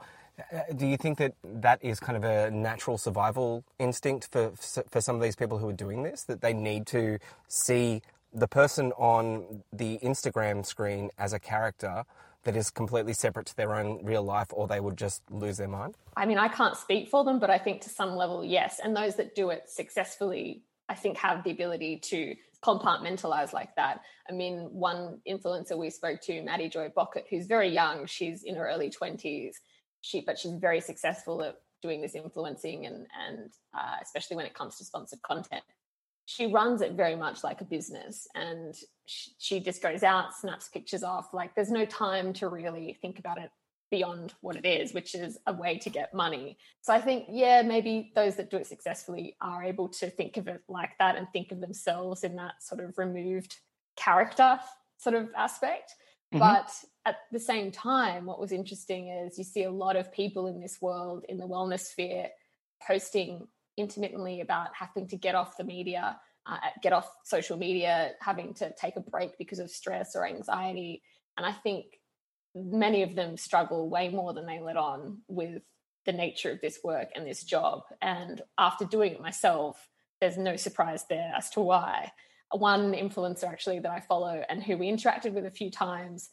uh, 0.53 0.61
do 0.77 0.87
you 0.87 0.99
think 0.99 1.17
that 1.19 1.33
that 1.43 1.83
is 1.83 1.99
kind 1.99 2.17
of 2.17 2.25
a 2.25 2.51
natural 2.51 2.99
survival 2.99 3.65
instinct 3.79 4.29
for 4.31 4.53
for 4.91 5.01
some 5.01 5.17
of 5.17 5.23
these 5.23 5.37
people 5.37 5.59
who 5.59 5.69
are 5.69 5.75
doing 5.87 6.03
this? 6.03 6.25
That 6.25 6.41
they 6.43 6.53
need 6.53 6.87
to 6.89 7.19
see 7.49 8.03
the 8.33 8.49
person 8.49 8.93
on 8.93 9.63
the 9.73 9.99
Instagram 10.03 10.67
screen 10.67 11.11
as 11.17 11.33
a 11.33 11.39
character 11.39 12.05
that 12.45 12.57
is 12.57 12.71
completely 12.71 13.13
separate 13.13 13.47
to 13.47 13.57
their 13.57 13.75
own 13.75 14.05
real 14.05 14.23
life, 14.23 14.49
or 14.53 14.67
they 14.67 14.81
would 14.81 14.97
just 14.97 15.23
lose 15.31 15.57
their 15.57 15.69
mind? 15.69 15.97
I 16.17 16.27
mean, 16.27 16.39
I 16.39 16.49
can't 16.49 16.77
speak 16.77 17.09
for 17.09 17.25
them, 17.25 17.39
but 17.39 17.51
I 17.51 17.59
think 17.59 17.81
to 17.83 17.91
some 17.91 18.17
level, 18.17 18.45
yes. 18.45 18.81
And 18.83 18.97
those 18.97 19.17
that 19.17 19.35
do 19.35 19.51
it 19.51 19.69
successfully, 19.69 20.63
I 20.89 20.95
think, 20.95 21.17
have 21.19 21.45
the 21.45 21.51
ability 21.51 21.99
to 22.05 22.35
compartmentalize 22.65 23.53
like 23.53 23.75
that. 23.77 24.01
I 24.29 24.33
mean, 24.33 24.69
one 24.73 25.21
influencer 25.29 25.77
we 25.77 25.91
spoke 25.91 26.21
to, 26.23 26.43
Maddie 26.43 26.69
Joy 26.69 26.91
Bockett, 26.97 27.25
who's 27.29 27.47
very 27.47 27.69
young, 27.69 28.07
she's 28.07 28.43
in 28.43 28.57
her 28.57 28.69
early 28.69 28.91
20s, 28.91 29.53
she, 30.01 30.23
but 30.23 30.39
she's 30.39 30.55
very 30.55 30.81
successful 30.81 31.43
at 31.43 31.57
doing 31.83 32.01
this 32.01 32.15
influencing 32.15 32.87
and, 32.87 33.07
and 33.29 33.53
uh, 33.75 33.97
especially 34.03 34.37
when 34.37 34.47
it 34.47 34.55
comes 34.55 34.77
to 34.79 34.85
sponsored 34.85 35.21
content 35.21 35.63
she 36.27 36.47
runs 36.47 36.81
it 36.81 36.93
very 36.93 37.17
much 37.17 37.45
like 37.45 37.61
a 37.61 37.65
business 37.65 38.27
and 38.35 38.75
she, 39.07 39.31
she 39.39 39.61
just 39.61 39.83
goes 39.83 40.03
out 40.03 40.35
snaps 40.35 40.69
pictures 40.69 41.03
off 41.03 41.33
like 41.33 41.55
there's 41.55 41.71
no 41.71 41.85
time 41.85 42.33
to 42.33 42.49
really 42.49 42.97
think 43.01 43.19
about 43.19 43.39
it 43.39 43.51
beyond 43.91 44.33
what 44.41 44.57
it 44.57 44.65
is 44.65 44.93
which 44.95 45.15
is 45.15 45.39
a 45.47 45.53
way 45.53 45.79
to 45.79 45.91
get 45.91 46.15
money 46.15 46.57
so 46.81 46.93
i 46.93 47.01
think 47.01 47.27
yeah 47.29 47.63
maybe 47.63 48.11
those 48.15 48.35
that 48.37 48.51
do 48.51 48.57
it 48.57 48.67
successfully 48.67 49.37
are 49.41 49.63
able 49.63 49.89
to 49.89 50.09
think 50.11 50.37
of 50.37 50.49
it 50.49 50.63
like 50.69 50.91
that 50.99 51.17
and 51.17 51.29
think 51.33 51.53
of 51.53 51.61
themselves 51.61 52.25
in 52.25 52.35
that 52.35 52.55
sort 52.61 52.83
of 52.83 52.97
removed 52.97 53.57
character 53.97 54.59
sort 54.97 55.15
of 55.15 55.29
aspect 55.37 55.95
mm-hmm. 56.33 56.39
but 56.39 56.73
at 57.05 57.19
the 57.31 57.39
same 57.39 57.71
time 57.71 58.25
what 58.25 58.41
was 58.41 58.51
interesting 58.51 59.09
is 59.09 59.39
you 59.39 59.45
see 59.45 59.65
a 59.65 59.71
lot 59.71 59.97
of 59.97 60.11
people 60.13 60.47
in 60.47 60.61
this 60.61 60.79
world 60.81 61.25
in 61.29 61.37
the 61.37 61.47
wellness 61.47 61.81
sphere 61.81 62.29
posting 62.87 63.47
intermittently 63.77 64.41
about 64.41 64.69
having 64.75 65.09
to 65.09 65.17
get 65.17 65.35
off 65.35 65.57
the 65.57 65.65
media, 65.65 66.19
uh, 66.47 66.57
get 66.83 66.93
off 66.93 67.11
social 67.25 67.57
media, 67.57 68.13
having 68.21 68.55
to 68.55 68.73
take 68.79 68.97
a 68.97 69.01
break 69.01 69.37
because 69.39 69.59
of 69.59 69.71
stress 69.71 70.15
or 70.15 70.27
anxiety. 70.27 71.03
And 71.37 71.47
I 71.47 71.53
think 71.53 71.87
many 72.55 73.03
of 73.03 73.15
them 73.15 73.37
struggle 73.37 73.89
way 73.89 74.09
more 74.09 74.33
than 74.33 74.47
they 74.47 74.61
let 74.61 74.77
on 74.77 75.19
with 75.29 75.63
the 76.07 76.13
nature 76.13 76.51
of 76.51 76.61
this 76.61 76.79
work 76.85 77.09
and 77.15 77.27
this 77.27 77.43
job. 77.43 77.83
And 78.03 78.43
after 78.59 78.85
doing 78.85 79.13
it 79.13 79.21
myself, 79.21 79.89
there's 80.21 80.37
no 80.37 80.57
surprise 80.57 81.05
there 81.09 81.33
as 81.37 81.51
to 81.51 81.61
why. 81.61 82.13
One 82.51 82.93
influencer 82.93 83.45
actually 83.45 83.81
that 83.81 83.91
I 83.91 84.01
follow 84.01 84.43
and 84.49 84.63
who 84.63 84.77
we 84.77 84.91
interacted 84.91 85.33
with 85.33 85.47
a 85.47 85.51
few 85.51 85.71
times 85.71 86.31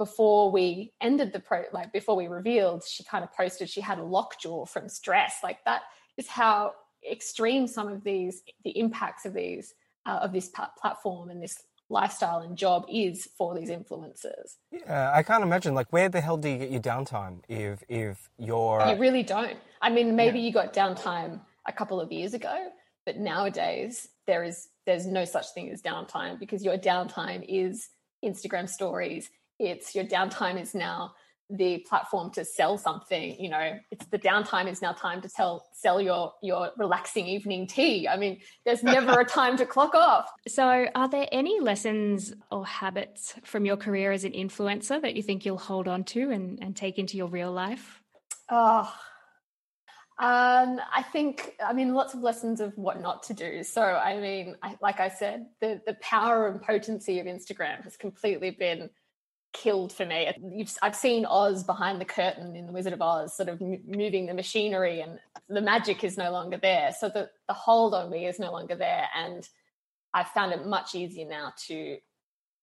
before 0.00 0.50
we 0.50 0.94
ended 1.02 1.30
the 1.30 1.40
pro 1.40 1.64
like 1.74 1.92
before 1.92 2.16
we 2.16 2.26
revealed 2.26 2.82
she 2.82 3.04
kind 3.04 3.22
of 3.22 3.30
posted 3.34 3.68
she 3.68 3.82
had 3.82 3.98
a 3.98 4.02
lockjaw 4.02 4.64
from 4.64 4.88
stress 4.88 5.34
like 5.42 5.62
that 5.66 5.82
is 6.16 6.28
how 6.28 6.74
extreme 7.10 7.66
some 7.66 7.88
of 7.88 8.04
these 8.04 8.42
the 8.64 8.78
impacts 8.78 9.24
of 9.24 9.34
these 9.34 9.74
uh, 10.06 10.20
of 10.22 10.32
this 10.32 10.50
platform 10.80 11.30
and 11.30 11.42
this 11.42 11.62
lifestyle 11.90 12.38
and 12.38 12.56
job 12.56 12.86
is 12.90 13.28
for 13.36 13.58
these 13.58 13.68
influencers. 13.68 14.56
Yeah, 14.70 15.10
I 15.12 15.22
can't 15.22 15.42
imagine. 15.42 15.74
Like, 15.74 15.92
where 15.92 16.08
the 16.08 16.20
hell 16.20 16.36
do 16.36 16.48
you 16.48 16.58
get 16.58 16.70
your 16.70 16.80
downtime 16.80 17.40
if 17.48 17.82
if 17.88 18.30
you're? 18.38 18.84
You 18.86 18.96
really 18.96 19.22
don't. 19.22 19.58
I 19.82 19.90
mean, 19.90 20.16
maybe 20.16 20.38
yeah. 20.38 20.46
you 20.46 20.52
got 20.52 20.72
downtime 20.72 21.40
a 21.66 21.72
couple 21.72 22.00
of 22.00 22.12
years 22.12 22.34
ago, 22.34 22.68
but 23.04 23.18
nowadays 23.18 24.08
there 24.26 24.44
is 24.44 24.68
there's 24.86 25.06
no 25.06 25.24
such 25.24 25.52
thing 25.52 25.70
as 25.70 25.82
downtime 25.82 26.38
because 26.38 26.64
your 26.64 26.78
downtime 26.78 27.44
is 27.48 27.88
Instagram 28.24 28.68
stories. 28.68 29.30
It's 29.58 29.94
your 29.94 30.04
downtime 30.04 30.60
is 30.60 30.74
now 30.74 31.14
the 31.50 31.78
platform 31.88 32.30
to 32.30 32.44
sell 32.44 32.78
something 32.78 33.36
you 33.38 33.48
know 33.48 33.78
it's 33.90 34.06
the 34.06 34.18
downtime 34.18 34.68
is 34.68 34.80
now 34.80 34.92
time 34.92 35.20
to 35.20 35.28
tell 35.28 35.66
sell 35.72 36.00
your 36.00 36.32
your 36.42 36.70
relaxing 36.76 37.26
evening 37.26 37.66
tea. 37.66 38.08
I 38.08 38.16
mean 38.16 38.40
there's 38.64 38.82
never 38.82 39.20
a 39.20 39.24
time 39.40 39.56
to 39.56 39.66
clock 39.66 39.94
off. 39.94 40.30
So 40.48 40.86
are 40.94 41.08
there 41.08 41.28
any 41.32 41.60
lessons 41.60 42.34
or 42.50 42.66
habits 42.66 43.34
from 43.44 43.64
your 43.64 43.76
career 43.76 44.12
as 44.12 44.24
an 44.24 44.32
influencer 44.32 45.00
that 45.02 45.16
you 45.16 45.22
think 45.22 45.44
you'll 45.44 45.58
hold 45.58 45.88
on 45.88 46.04
to 46.04 46.30
and, 46.30 46.58
and 46.62 46.76
take 46.76 46.98
into 46.98 47.16
your 47.16 47.28
real 47.28 47.52
life? 47.52 48.02
Oh 48.50 48.92
um, 50.20 50.78
I 50.94 51.02
think, 51.02 51.54
I 51.64 51.72
mean, 51.72 51.94
lots 51.94 52.12
of 52.12 52.20
lessons 52.20 52.60
of 52.60 52.76
what 52.76 53.00
not 53.00 53.22
to 53.24 53.34
do. 53.34 53.64
So, 53.64 53.80
I 53.82 54.20
mean, 54.20 54.54
I, 54.62 54.76
like 54.82 55.00
I 55.00 55.08
said, 55.08 55.46
the 55.62 55.80
the 55.86 55.94
power 55.94 56.46
and 56.46 56.60
potency 56.60 57.20
of 57.20 57.26
Instagram 57.26 57.82
has 57.84 57.96
completely 57.96 58.50
been 58.50 58.90
killed 59.52 59.92
for 59.92 60.06
me. 60.06 60.30
I've 60.82 60.96
seen 60.96 61.26
Oz 61.26 61.64
behind 61.64 62.00
the 62.00 62.04
curtain 62.04 62.56
in 62.56 62.66
The 62.66 62.72
Wizard 62.72 62.92
of 62.92 63.02
Oz, 63.02 63.36
sort 63.36 63.48
of 63.48 63.60
moving 63.60 64.26
the 64.26 64.34
machinery, 64.34 65.00
and 65.00 65.18
the 65.48 65.60
magic 65.60 66.04
is 66.04 66.16
no 66.16 66.30
longer 66.30 66.56
there. 66.56 66.92
So 66.98 67.08
the, 67.08 67.30
the 67.48 67.54
hold 67.54 67.94
on 67.94 68.10
me 68.10 68.26
is 68.26 68.38
no 68.38 68.52
longer 68.52 68.76
there. 68.76 69.06
And 69.16 69.48
I've 70.14 70.28
found 70.28 70.52
it 70.52 70.66
much 70.66 70.94
easier 70.94 71.28
now 71.28 71.52
to 71.66 71.98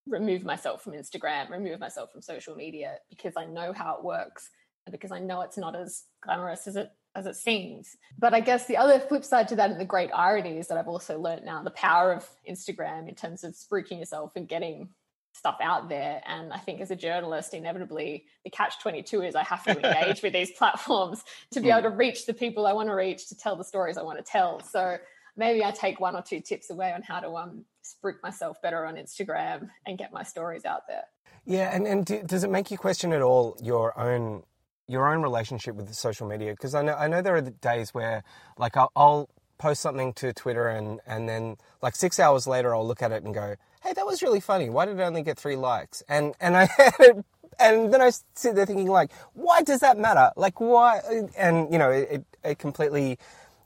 remove 0.06 0.44
myself 0.44 0.82
from 0.82 0.94
Instagram, 0.94 1.50
remove 1.50 1.80
myself 1.80 2.10
from 2.12 2.22
social 2.22 2.54
media 2.54 2.96
because 3.10 3.34
I 3.36 3.44
know 3.44 3.72
how 3.72 3.96
it 3.96 4.04
works 4.04 4.50
and 4.86 4.92
because 4.92 5.12
I 5.12 5.18
know 5.18 5.42
it's 5.42 5.58
not 5.58 5.76
as 5.76 6.04
glamorous 6.22 6.66
as 6.66 6.76
it 6.76 6.90
as 7.14 7.26
it 7.26 7.36
seems. 7.36 7.96
But 8.18 8.32
I 8.32 8.40
guess 8.40 8.66
the 8.66 8.76
other 8.76 9.00
flip 9.00 9.24
side 9.24 9.48
to 9.48 9.56
that 9.56 9.70
and 9.70 9.80
the 9.80 9.84
great 9.84 10.10
irony 10.14 10.58
is 10.58 10.68
that 10.68 10.78
I've 10.78 10.88
also 10.88 11.18
learned 11.18 11.44
now 11.44 11.62
the 11.62 11.70
power 11.70 12.12
of 12.12 12.28
Instagram 12.48 13.08
in 13.08 13.14
terms 13.14 13.44
of 13.44 13.54
spruiking 13.54 13.98
yourself 13.98 14.32
and 14.36 14.48
getting 14.48 14.90
stuff 15.38 15.56
out 15.62 15.88
there. 15.88 16.20
And 16.26 16.52
I 16.52 16.58
think 16.58 16.80
as 16.80 16.90
a 16.90 16.96
journalist, 16.96 17.54
inevitably 17.54 18.26
the 18.44 18.50
catch 18.50 18.80
22 18.80 19.22
is 19.22 19.34
I 19.34 19.44
have 19.44 19.64
to 19.64 19.76
engage 19.76 20.22
with 20.22 20.32
these 20.32 20.50
platforms 20.58 21.24
to 21.52 21.60
be 21.60 21.70
able 21.70 21.82
to 21.82 21.90
reach 21.90 22.26
the 22.26 22.34
people 22.34 22.66
I 22.66 22.72
want 22.72 22.88
to 22.88 22.94
reach, 22.94 23.28
to 23.28 23.36
tell 23.36 23.56
the 23.56 23.64
stories 23.64 23.96
I 23.96 24.02
want 24.02 24.18
to 24.18 24.24
tell. 24.24 24.60
So 24.62 24.98
maybe 25.36 25.64
I 25.64 25.70
take 25.70 26.00
one 26.00 26.16
or 26.16 26.22
two 26.22 26.40
tips 26.40 26.68
away 26.70 26.92
on 26.92 27.02
how 27.02 27.20
to 27.20 27.30
um, 27.36 27.64
spruik 27.84 28.22
myself 28.22 28.60
better 28.60 28.84
on 28.84 28.96
Instagram 28.96 29.70
and 29.86 29.96
get 29.96 30.12
my 30.12 30.24
stories 30.24 30.64
out 30.64 30.82
there. 30.88 31.04
Yeah, 31.46 31.74
and, 31.74 31.86
and 31.86 32.04
do, 32.04 32.22
does 32.22 32.44
it 32.44 32.50
make 32.50 32.70
you 32.70 32.76
question 32.76 33.12
at 33.12 33.22
all 33.22 33.56
your 33.62 33.98
own 33.98 34.42
your 34.90 35.12
own 35.12 35.22
relationship 35.22 35.76
with 35.76 35.92
social 35.94 36.26
media? 36.26 36.52
Because 36.52 36.74
I 36.74 36.82
know 36.82 36.94
I 36.94 37.08
know 37.08 37.22
there 37.22 37.36
are 37.36 37.40
days 37.40 37.94
where 37.94 38.22
like 38.58 38.76
I'll, 38.76 38.90
I'll 38.96 39.30
post 39.58 39.80
something 39.80 40.12
to 40.14 40.32
Twitter 40.32 40.68
and 40.68 41.00
and 41.06 41.28
then 41.28 41.56
like 41.80 41.96
six 41.96 42.18
hours 42.18 42.46
later 42.46 42.74
I'll 42.74 42.86
look 42.86 43.02
at 43.02 43.12
it 43.12 43.22
and 43.22 43.32
go, 43.32 43.54
hey, 43.82 43.92
that 43.94 44.06
was 44.06 44.22
really 44.22 44.40
funny. 44.40 44.70
Why 44.70 44.86
did 44.86 44.98
it 44.98 45.02
only 45.02 45.22
get 45.22 45.38
three 45.38 45.56
likes? 45.56 46.02
And 46.08 46.34
and 46.40 46.56
I 46.56 46.68
and 47.60 47.92
then 47.92 48.00
I 48.00 48.10
sit 48.34 48.54
there 48.54 48.66
thinking 48.66 48.88
like, 48.88 49.12
why 49.34 49.62
does 49.62 49.80
that 49.80 49.98
matter? 49.98 50.30
Like 50.36 50.60
why? 50.60 51.00
And 51.36 51.72
you 51.72 51.78
know, 51.78 51.90
it, 51.90 52.24
it 52.44 52.58
completely. 52.58 53.18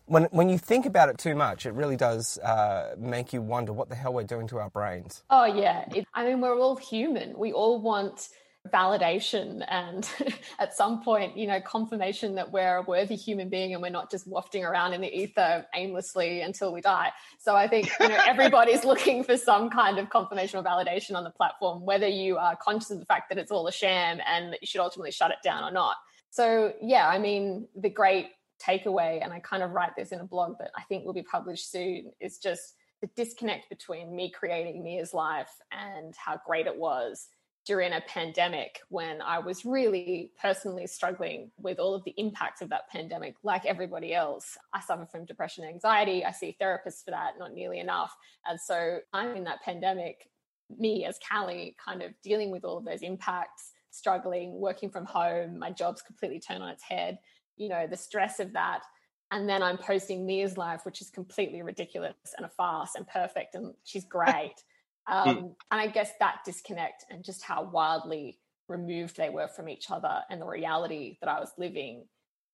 When, 0.06 0.24
when 0.24 0.48
you 0.48 0.58
think 0.58 0.84
about 0.84 1.08
it 1.08 1.16
too 1.16 1.34
much, 1.34 1.64
it 1.64 1.72
really 1.72 1.96
does 1.96 2.36
uh, 2.40 2.96
make 2.98 3.32
you 3.32 3.40
wonder 3.40 3.72
what 3.72 3.88
the 3.88 3.94
hell 3.94 4.12
we're 4.12 4.24
doing 4.24 4.48
to 4.48 4.58
our 4.58 4.68
brains. 4.68 5.22
Oh 5.30 5.44
yeah, 5.44 5.86
it, 5.94 6.06
I 6.12 6.26
mean 6.26 6.40
we're 6.40 6.58
all 6.58 6.76
human. 6.76 7.38
We 7.38 7.52
all 7.52 7.80
want 7.80 8.28
validation 8.70 9.64
and 9.68 10.08
at 10.58 10.74
some 10.74 11.02
point, 11.02 11.36
you 11.36 11.46
know, 11.46 11.60
confirmation 11.60 12.34
that 12.36 12.52
we're 12.52 12.76
a 12.76 12.82
worthy 12.82 13.16
human 13.16 13.48
being 13.48 13.72
and 13.72 13.82
we're 13.82 13.90
not 13.90 14.10
just 14.10 14.26
wafting 14.26 14.64
around 14.64 14.92
in 14.92 15.00
the 15.00 15.12
ether 15.12 15.66
aimlessly 15.74 16.42
until 16.42 16.72
we 16.72 16.80
die. 16.80 17.10
So 17.38 17.56
I 17.56 17.66
think, 17.66 17.90
you 18.00 18.08
know, 18.08 18.18
everybody's 18.26 18.84
looking 18.92 19.24
for 19.24 19.36
some 19.36 19.68
kind 19.68 19.98
of 19.98 20.10
confirmation 20.10 20.60
or 20.60 20.62
validation 20.62 21.16
on 21.16 21.24
the 21.24 21.30
platform, 21.30 21.84
whether 21.84 22.06
you 22.06 22.36
are 22.36 22.56
conscious 22.56 22.90
of 22.90 23.00
the 23.00 23.06
fact 23.06 23.28
that 23.30 23.38
it's 23.38 23.50
all 23.50 23.66
a 23.66 23.72
sham 23.72 24.20
and 24.26 24.52
that 24.52 24.60
you 24.60 24.66
should 24.66 24.80
ultimately 24.80 25.10
shut 25.10 25.30
it 25.30 25.38
down 25.42 25.64
or 25.64 25.72
not. 25.72 25.96
So 26.30 26.72
yeah, 26.80 27.08
I 27.08 27.18
mean, 27.18 27.66
the 27.76 27.90
great 27.90 28.28
takeaway, 28.64 29.22
and 29.22 29.32
I 29.32 29.40
kind 29.40 29.62
of 29.62 29.72
write 29.72 29.96
this 29.96 30.12
in 30.12 30.20
a 30.20 30.24
blog 30.24 30.58
that 30.58 30.70
I 30.76 30.82
think 30.82 31.04
will 31.04 31.12
be 31.12 31.22
published 31.22 31.70
soon, 31.70 32.12
is 32.20 32.38
just 32.38 32.74
the 33.00 33.08
disconnect 33.16 33.68
between 33.68 34.14
me 34.14 34.30
creating 34.30 34.84
Mia's 34.84 35.12
life 35.12 35.50
and 35.72 36.14
how 36.16 36.40
great 36.46 36.66
it 36.66 36.76
was 36.76 37.26
during 37.64 37.92
a 37.92 38.00
pandemic 38.08 38.80
when 38.88 39.22
I 39.22 39.38
was 39.38 39.64
really 39.64 40.32
personally 40.40 40.86
struggling 40.86 41.50
with 41.56 41.78
all 41.78 41.94
of 41.94 42.02
the 42.04 42.14
impacts 42.16 42.60
of 42.60 42.68
that 42.70 42.88
pandemic, 42.90 43.36
like 43.44 43.64
everybody 43.64 44.12
else. 44.14 44.58
I 44.72 44.80
suffer 44.80 45.06
from 45.06 45.26
depression 45.26 45.64
and 45.64 45.72
anxiety. 45.72 46.24
I 46.24 46.32
see 46.32 46.56
therapists 46.60 47.04
for 47.04 47.12
that, 47.12 47.38
not 47.38 47.52
nearly 47.52 47.78
enough. 47.78 48.14
And 48.46 48.60
so 48.60 48.98
I'm 49.12 49.36
in 49.36 49.44
that 49.44 49.62
pandemic, 49.62 50.28
me 50.76 51.04
as 51.04 51.20
Callie, 51.30 51.76
kind 51.84 52.02
of 52.02 52.12
dealing 52.22 52.50
with 52.50 52.64
all 52.64 52.78
of 52.78 52.84
those 52.84 53.02
impacts, 53.02 53.72
struggling, 53.92 54.58
working 54.58 54.90
from 54.90 55.04
home, 55.04 55.58
my 55.58 55.70
job's 55.70 56.02
completely 56.02 56.40
turned 56.40 56.62
on 56.62 56.70
its 56.70 56.82
head, 56.82 57.18
you 57.56 57.68
know, 57.68 57.86
the 57.86 57.96
stress 57.96 58.40
of 58.40 58.52
that. 58.54 58.82
And 59.30 59.48
then 59.48 59.62
I'm 59.62 59.78
posting 59.78 60.26
Mia's 60.26 60.58
life, 60.58 60.84
which 60.84 61.00
is 61.00 61.10
completely 61.10 61.62
ridiculous 61.62 62.14
and 62.36 62.44
a 62.44 62.50
farce 62.50 62.96
and 62.96 63.06
perfect. 63.06 63.54
And 63.54 63.74
she's 63.84 64.04
great. 64.08 64.64
Um, 65.06 65.36
mm. 65.36 65.54
And 65.70 65.80
I 65.80 65.86
guess 65.88 66.10
that 66.20 66.40
disconnect 66.44 67.04
and 67.10 67.24
just 67.24 67.42
how 67.42 67.64
wildly 67.64 68.38
removed 68.68 69.16
they 69.16 69.30
were 69.30 69.48
from 69.48 69.68
each 69.68 69.90
other 69.90 70.22
and 70.30 70.40
the 70.40 70.46
reality 70.46 71.18
that 71.20 71.28
I 71.28 71.40
was 71.40 71.50
living 71.58 72.04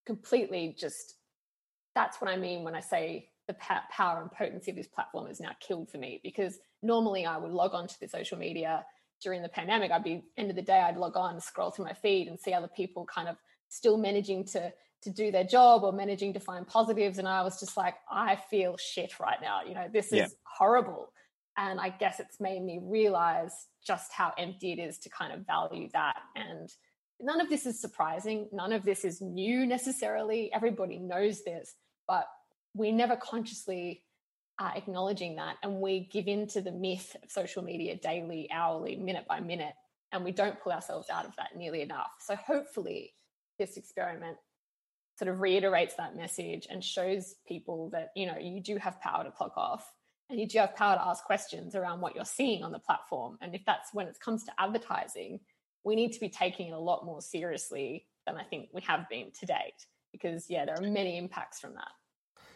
completely 0.05 0.75
just 0.77 1.15
that's 1.95 2.19
what 2.19 2.29
I 2.29 2.35
mean 2.35 2.63
when 2.63 2.75
I 2.75 2.79
say 2.79 3.29
the 3.47 3.55
power 3.91 4.21
and 4.21 4.31
potency 4.31 4.71
of 4.71 4.77
this 4.77 4.87
platform 4.87 5.27
is 5.27 5.39
now 5.39 5.51
killed 5.59 5.89
for 5.89 5.97
me 5.97 6.19
because 6.23 6.59
normally 6.83 7.25
I 7.25 7.37
would 7.37 7.51
log 7.51 7.73
on 7.73 7.87
to 7.87 7.99
the 7.99 8.07
social 8.07 8.37
media 8.37 8.85
during 9.21 9.41
the 9.41 9.49
pandemic. 9.49 9.91
I'd 9.91 10.03
be 10.03 10.23
end 10.37 10.49
of 10.49 10.55
the 10.55 10.61
day, 10.61 10.79
I'd 10.79 10.97
log 10.97 11.17
on, 11.17 11.41
scroll 11.41 11.71
through 11.71 11.85
my 11.85 11.93
feed 11.93 12.27
and 12.27 12.39
see 12.39 12.53
other 12.53 12.67
people 12.67 13.05
kind 13.05 13.27
of 13.27 13.37
still 13.69 13.97
managing 13.97 14.45
to 14.45 14.71
to 15.01 15.09
do 15.09 15.31
their 15.31 15.45
job 15.45 15.83
or 15.83 15.93
managing 15.93 16.33
to 16.33 16.39
find 16.39 16.67
positives. 16.67 17.19
And 17.19 17.27
I 17.27 17.41
was 17.41 17.59
just 17.59 17.77
like, 17.77 17.95
I 18.11 18.35
feel 18.35 18.75
shit 18.77 19.19
right 19.19 19.37
now. 19.41 19.61
You 19.65 19.73
know, 19.73 19.87
this 19.91 20.07
is 20.07 20.13
yeah. 20.13 20.27
horrible. 20.43 21.11
And 21.57 21.79
I 21.79 21.89
guess 21.89 22.19
it's 22.19 22.39
made 22.39 22.63
me 22.63 22.79
realize 22.81 23.67
just 23.85 24.13
how 24.13 24.33
empty 24.37 24.71
it 24.71 24.79
is 24.79 24.97
to 24.99 25.09
kind 25.09 25.33
of 25.33 25.45
value 25.45 25.89
that. 25.93 26.15
And 26.35 26.69
none 27.19 27.41
of 27.41 27.49
this 27.49 27.65
is 27.65 27.81
surprising. 27.81 28.47
None 28.51 28.71
of 28.71 28.83
this 28.83 29.03
is 29.03 29.21
new 29.21 29.65
necessarily. 29.65 30.51
Everybody 30.53 30.99
knows 30.99 31.43
this, 31.43 31.75
but 32.07 32.27
we 32.73 32.91
never 32.91 33.15
consciously 33.15 34.03
are 34.59 34.73
acknowledging 34.75 35.35
that. 35.35 35.57
And 35.63 35.81
we 35.81 36.09
give 36.11 36.27
in 36.27 36.47
to 36.47 36.61
the 36.61 36.71
myth 36.71 37.15
of 37.21 37.31
social 37.31 37.63
media 37.63 37.95
daily, 37.95 38.49
hourly, 38.51 38.95
minute 38.95 39.25
by 39.27 39.39
minute. 39.39 39.73
And 40.11 40.23
we 40.23 40.31
don't 40.31 40.59
pull 40.59 40.71
ourselves 40.71 41.09
out 41.09 41.25
of 41.25 41.35
that 41.37 41.55
nearly 41.55 41.81
enough. 41.81 42.11
So 42.19 42.35
hopefully, 42.35 43.13
this 43.57 43.77
experiment 43.77 44.37
sort 45.17 45.29
of 45.29 45.41
reiterates 45.41 45.95
that 45.95 46.15
message 46.15 46.67
and 46.69 46.83
shows 46.83 47.35
people 47.47 47.89
that, 47.91 48.11
you 48.15 48.25
know, 48.25 48.37
you 48.39 48.61
do 48.61 48.77
have 48.77 49.01
power 49.01 49.23
to 49.23 49.31
clock 49.31 49.53
off 49.57 49.91
and 50.29 50.39
you 50.39 50.47
do 50.47 50.59
have 50.59 50.75
power 50.75 50.95
to 50.95 51.05
ask 51.05 51.23
questions 51.23 51.75
around 51.75 52.01
what 52.01 52.15
you're 52.15 52.25
seeing 52.25 52.63
on 52.63 52.71
the 52.71 52.79
platform. 52.79 53.37
And 53.41 53.55
if 53.55 53.61
that's 53.65 53.93
when 53.93 54.07
it 54.07 54.17
comes 54.19 54.43
to 54.45 54.51
advertising, 54.59 55.39
we 55.83 55.95
need 55.95 56.13
to 56.13 56.19
be 56.19 56.29
taking 56.29 56.67
it 56.67 56.73
a 56.73 56.79
lot 56.79 57.05
more 57.05 57.21
seriously 57.21 58.05
than 58.27 58.35
I 58.37 58.43
think 58.43 58.69
we 58.73 58.81
have 58.81 59.09
been 59.09 59.31
to 59.39 59.45
date. 59.45 59.85
Because, 60.11 60.49
yeah, 60.49 60.65
there 60.65 60.75
are 60.75 60.81
many 60.81 61.17
impacts 61.17 61.59
from 61.59 61.73
that. 61.75 61.89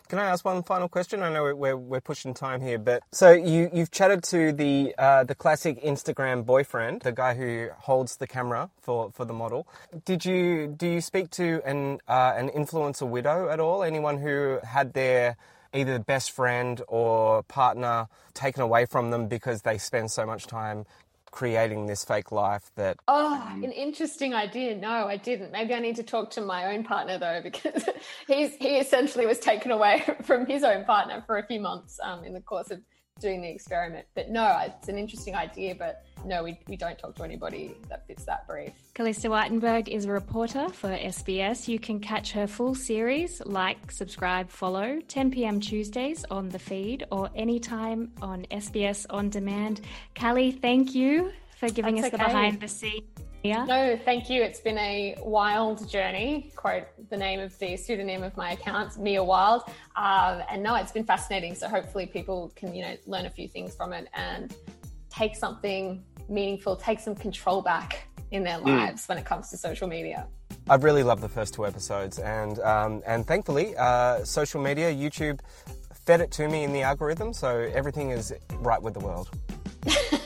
Can 0.09 0.19
I 0.19 0.25
ask 0.25 0.43
one 0.43 0.62
final 0.63 0.89
question? 0.89 1.23
I 1.23 1.31
know 1.31 1.55
we're, 1.55 1.77
we're 1.77 2.01
pushing 2.01 2.33
time 2.33 2.62
here, 2.62 2.77
but 2.77 3.03
so 3.12 3.31
you 3.31 3.69
you've 3.73 3.89
chatted 3.89 4.21
to 4.25 4.51
the 4.51 4.93
uh, 4.97 5.23
the 5.23 5.33
classic 5.33 5.81
Instagram 5.81 6.45
boyfriend, 6.45 7.01
the 7.01 7.13
guy 7.13 7.33
who 7.36 7.69
holds 7.77 8.17
the 8.17 8.27
camera 8.27 8.69
for, 8.81 9.12
for 9.12 9.23
the 9.23 9.33
model. 9.33 9.65
Did 10.03 10.25
you 10.25 10.67
do 10.67 10.88
you 10.88 10.99
speak 11.01 11.29
to 11.31 11.62
an 11.65 11.99
uh, 12.07 12.33
an 12.36 12.49
influencer 12.49 13.07
widow 13.07 13.49
at 13.49 13.62
all? 13.62 13.81
Anyone 13.81 14.17
who 14.17 14.59
had 14.63 14.93
their 14.93 15.38
either 15.73 15.93
the 15.93 16.03
best 16.03 16.31
friend 16.31 16.81
or 16.88 17.43
partner 17.43 18.07
taken 18.33 18.62
away 18.62 18.86
from 18.86 19.12
them 19.12 19.27
because 19.27 19.62
they 19.62 19.77
spend 19.77 20.12
so 20.12 20.25
much 20.25 20.47
time 20.47 20.86
creating 21.31 21.88
this 21.88 22.05
fake 22.05 22.31
life 22.31 22.69
that 22.75 22.95
oh 23.07 23.43
an 23.63 23.71
interesting 23.71 24.36
idea. 24.36 24.75
No 24.75 25.07
i 25.07 25.17
didn't. 25.17 25.51
Maybe 25.51 25.73
i 25.73 25.79
need 25.79 25.95
to 25.95 26.03
talk 26.03 26.29
to 26.31 26.41
my 26.41 26.75
own 26.75 26.83
partner 26.83 27.17
though 27.17 27.41
because 27.41 27.83
he's 28.27 28.55
he 28.57 28.77
essentially 28.77 29.25
was 29.25 29.39
taken 29.39 29.71
away 29.71 30.03
from 30.23 30.45
his 30.45 30.63
own 30.63 30.86
partner 30.86 31.23
for 31.25 31.38
a 31.38 31.45
few 31.45 31.59
months 31.59 31.99
um, 32.03 32.23
in 32.23 32.33
the 32.33 32.41
course 32.41 32.69
of 32.69 32.81
doing 33.23 33.41
the 33.41 33.49
experiment. 33.49 34.05
But 34.13 34.29
no, 34.29 34.62
it's 34.65 34.89
an 34.89 34.97
interesting 34.99 35.33
idea, 35.33 35.73
but 35.73 36.05
no, 36.25 36.43
we, 36.43 36.59
we 36.67 36.75
don't 36.75 36.99
talk 36.99 37.15
to 37.15 37.23
anybody 37.23 37.75
that 37.89 38.05
fits 38.05 38.25
that 38.25 38.45
brief. 38.45 38.73
Calliste 38.93 39.29
Weitenberg 39.29 39.88
is 39.88 40.05
a 40.05 40.12
reporter 40.12 40.69
for 40.69 40.89
SBS. 40.89 41.67
You 41.67 41.79
can 41.79 41.99
catch 41.99 42.33
her 42.33 42.45
full 42.45 42.75
series, 42.75 43.41
like, 43.45 43.91
subscribe, 43.91 44.49
follow, 44.49 44.99
10 45.07 45.31
p.m. 45.31 45.59
Tuesdays 45.59 46.23
on 46.29 46.49
the 46.49 46.59
feed 46.59 47.05
or 47.12 47.29
anytime 47.33 48.12
on 48.21 48.45
SBS 48.51 49.05
On 49.09 49.29
Demand. 49.29 49.81
Callie, 50.19 50.51
thank 50.51 50.93
you 50.93 51.31
for 51.57 51.69
giving 51.69 51.95
That's 51.95 52.07
us 52.07 52.13
okay. 52.13 52.23
the 52.23 52.29
behind 52.29 52.59
the 52.59 52.67
scenes 52.67 53.22
yeah. 53.43 53.65
No, 53.65 53.99
thank 54.06 54.29
you. 54.29 54.41
It's 54.41 54.60
been 54.60 54.77
a 54.77 55.15
wild 55.19 55.89
journey. 55.89 56.51
Quote 56.56 56.86
the 57.10 57.17
name 57.17 57.39
of 57.39 57.58
the 57.60 57.75
pseudonym 57.75 58.23
of 58.23 58.36
my 58.38 58.53
account, 58.53 58.97
Mia 58.97 59.23
Wilde. 59.23 59.63
Um, 59.95 60.41
and 60.49 60.63
no, 60.63 60.75
it's 60.75 60.93
been 60.93 61.03
fascinating. 61.03 61.53
So 61.53 61.67
hopefully 61.67 62.06
people 62.06 62.53
can, 62.56 62.73
you 62.73 62.84
know, 62.84 62.95
learn 63.06 63.25
a 63.25 63.29
few 63.29 63.47
things 63.47 63.75
from 63.75 63.91
it 63.91 64.08
and 64.13 64.56
take 65.10 65.36
something 65.36 66.03
meaningful, 66.29 66.77
take 66.77 66.99
some 66.99 67.15
control 67.15 67.62
back 67.62 68.08
in 68.32 68.43
their 68.43 68.58
hmm. 68.58 68.69
lives 68.69 69.03
mm. 69.03 69.10
when 69.10 69.17
it 69.17 69.25
comes 69.25 69.49
to 69.49 69.58
social 69.58 69.88
media. 69.88 70.25
I've 70.69 70.84
really 70.84 71.03
loved 71.03 71.21
the 71.21 71.29
first 71.29 71.53
two 71.53 71.65
episodes, 71.65 72.19
and 72.19 72.58
um, 72.60 73.03
and 73.06 73.27
thankfully, 73.27 73.75
uh, 73.77 74.23
social 74.23 74.62
media, 74.62 74.93
YouTube, 74.93 75.41
fed 76.06 76.21
it 76.21 76.32
to 76.32 76.47
me 76.47 76.63
in 76.63 76.71
the 76.71 76.82
algorithm, 76.82 77.34
so 77.34 77.69
everything 77.73 78.12
is 78.12 78.34
right 78.60 78.82
with 78.82 78.93
the 78.93 79.01
world. 79.01 79.29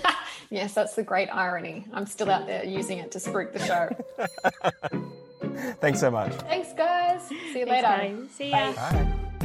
Yes, 0.49 0.73
that's 0.73 0.95
the 0.95 1.03
great 1.03 1.29
irony. 1.33 1.86
I'm 1.93 2.05
still 2.05 2.29
out 2.31 2.47
there 2.47 2.63
using 2.63 2.99
it 2.99 3.12
to 3.12 3.19
spruik 3.19 3.53
the 3.53 3.65
show. 3.65 3.89
Thanks 5.81 5.99
so 5.99 6.12
much. 6.12 6.33
Thanks, 6.33 6.73
guys. 6.73 7.27
See 7.27 7.60
you 7.60 7.65
Thanks, 7.65 7.88
later. 7.88 8.27
See 8.31 8.49
ya. 8.51 8.73
Bye. 8.73 8.91
Bye. 8.93 9.37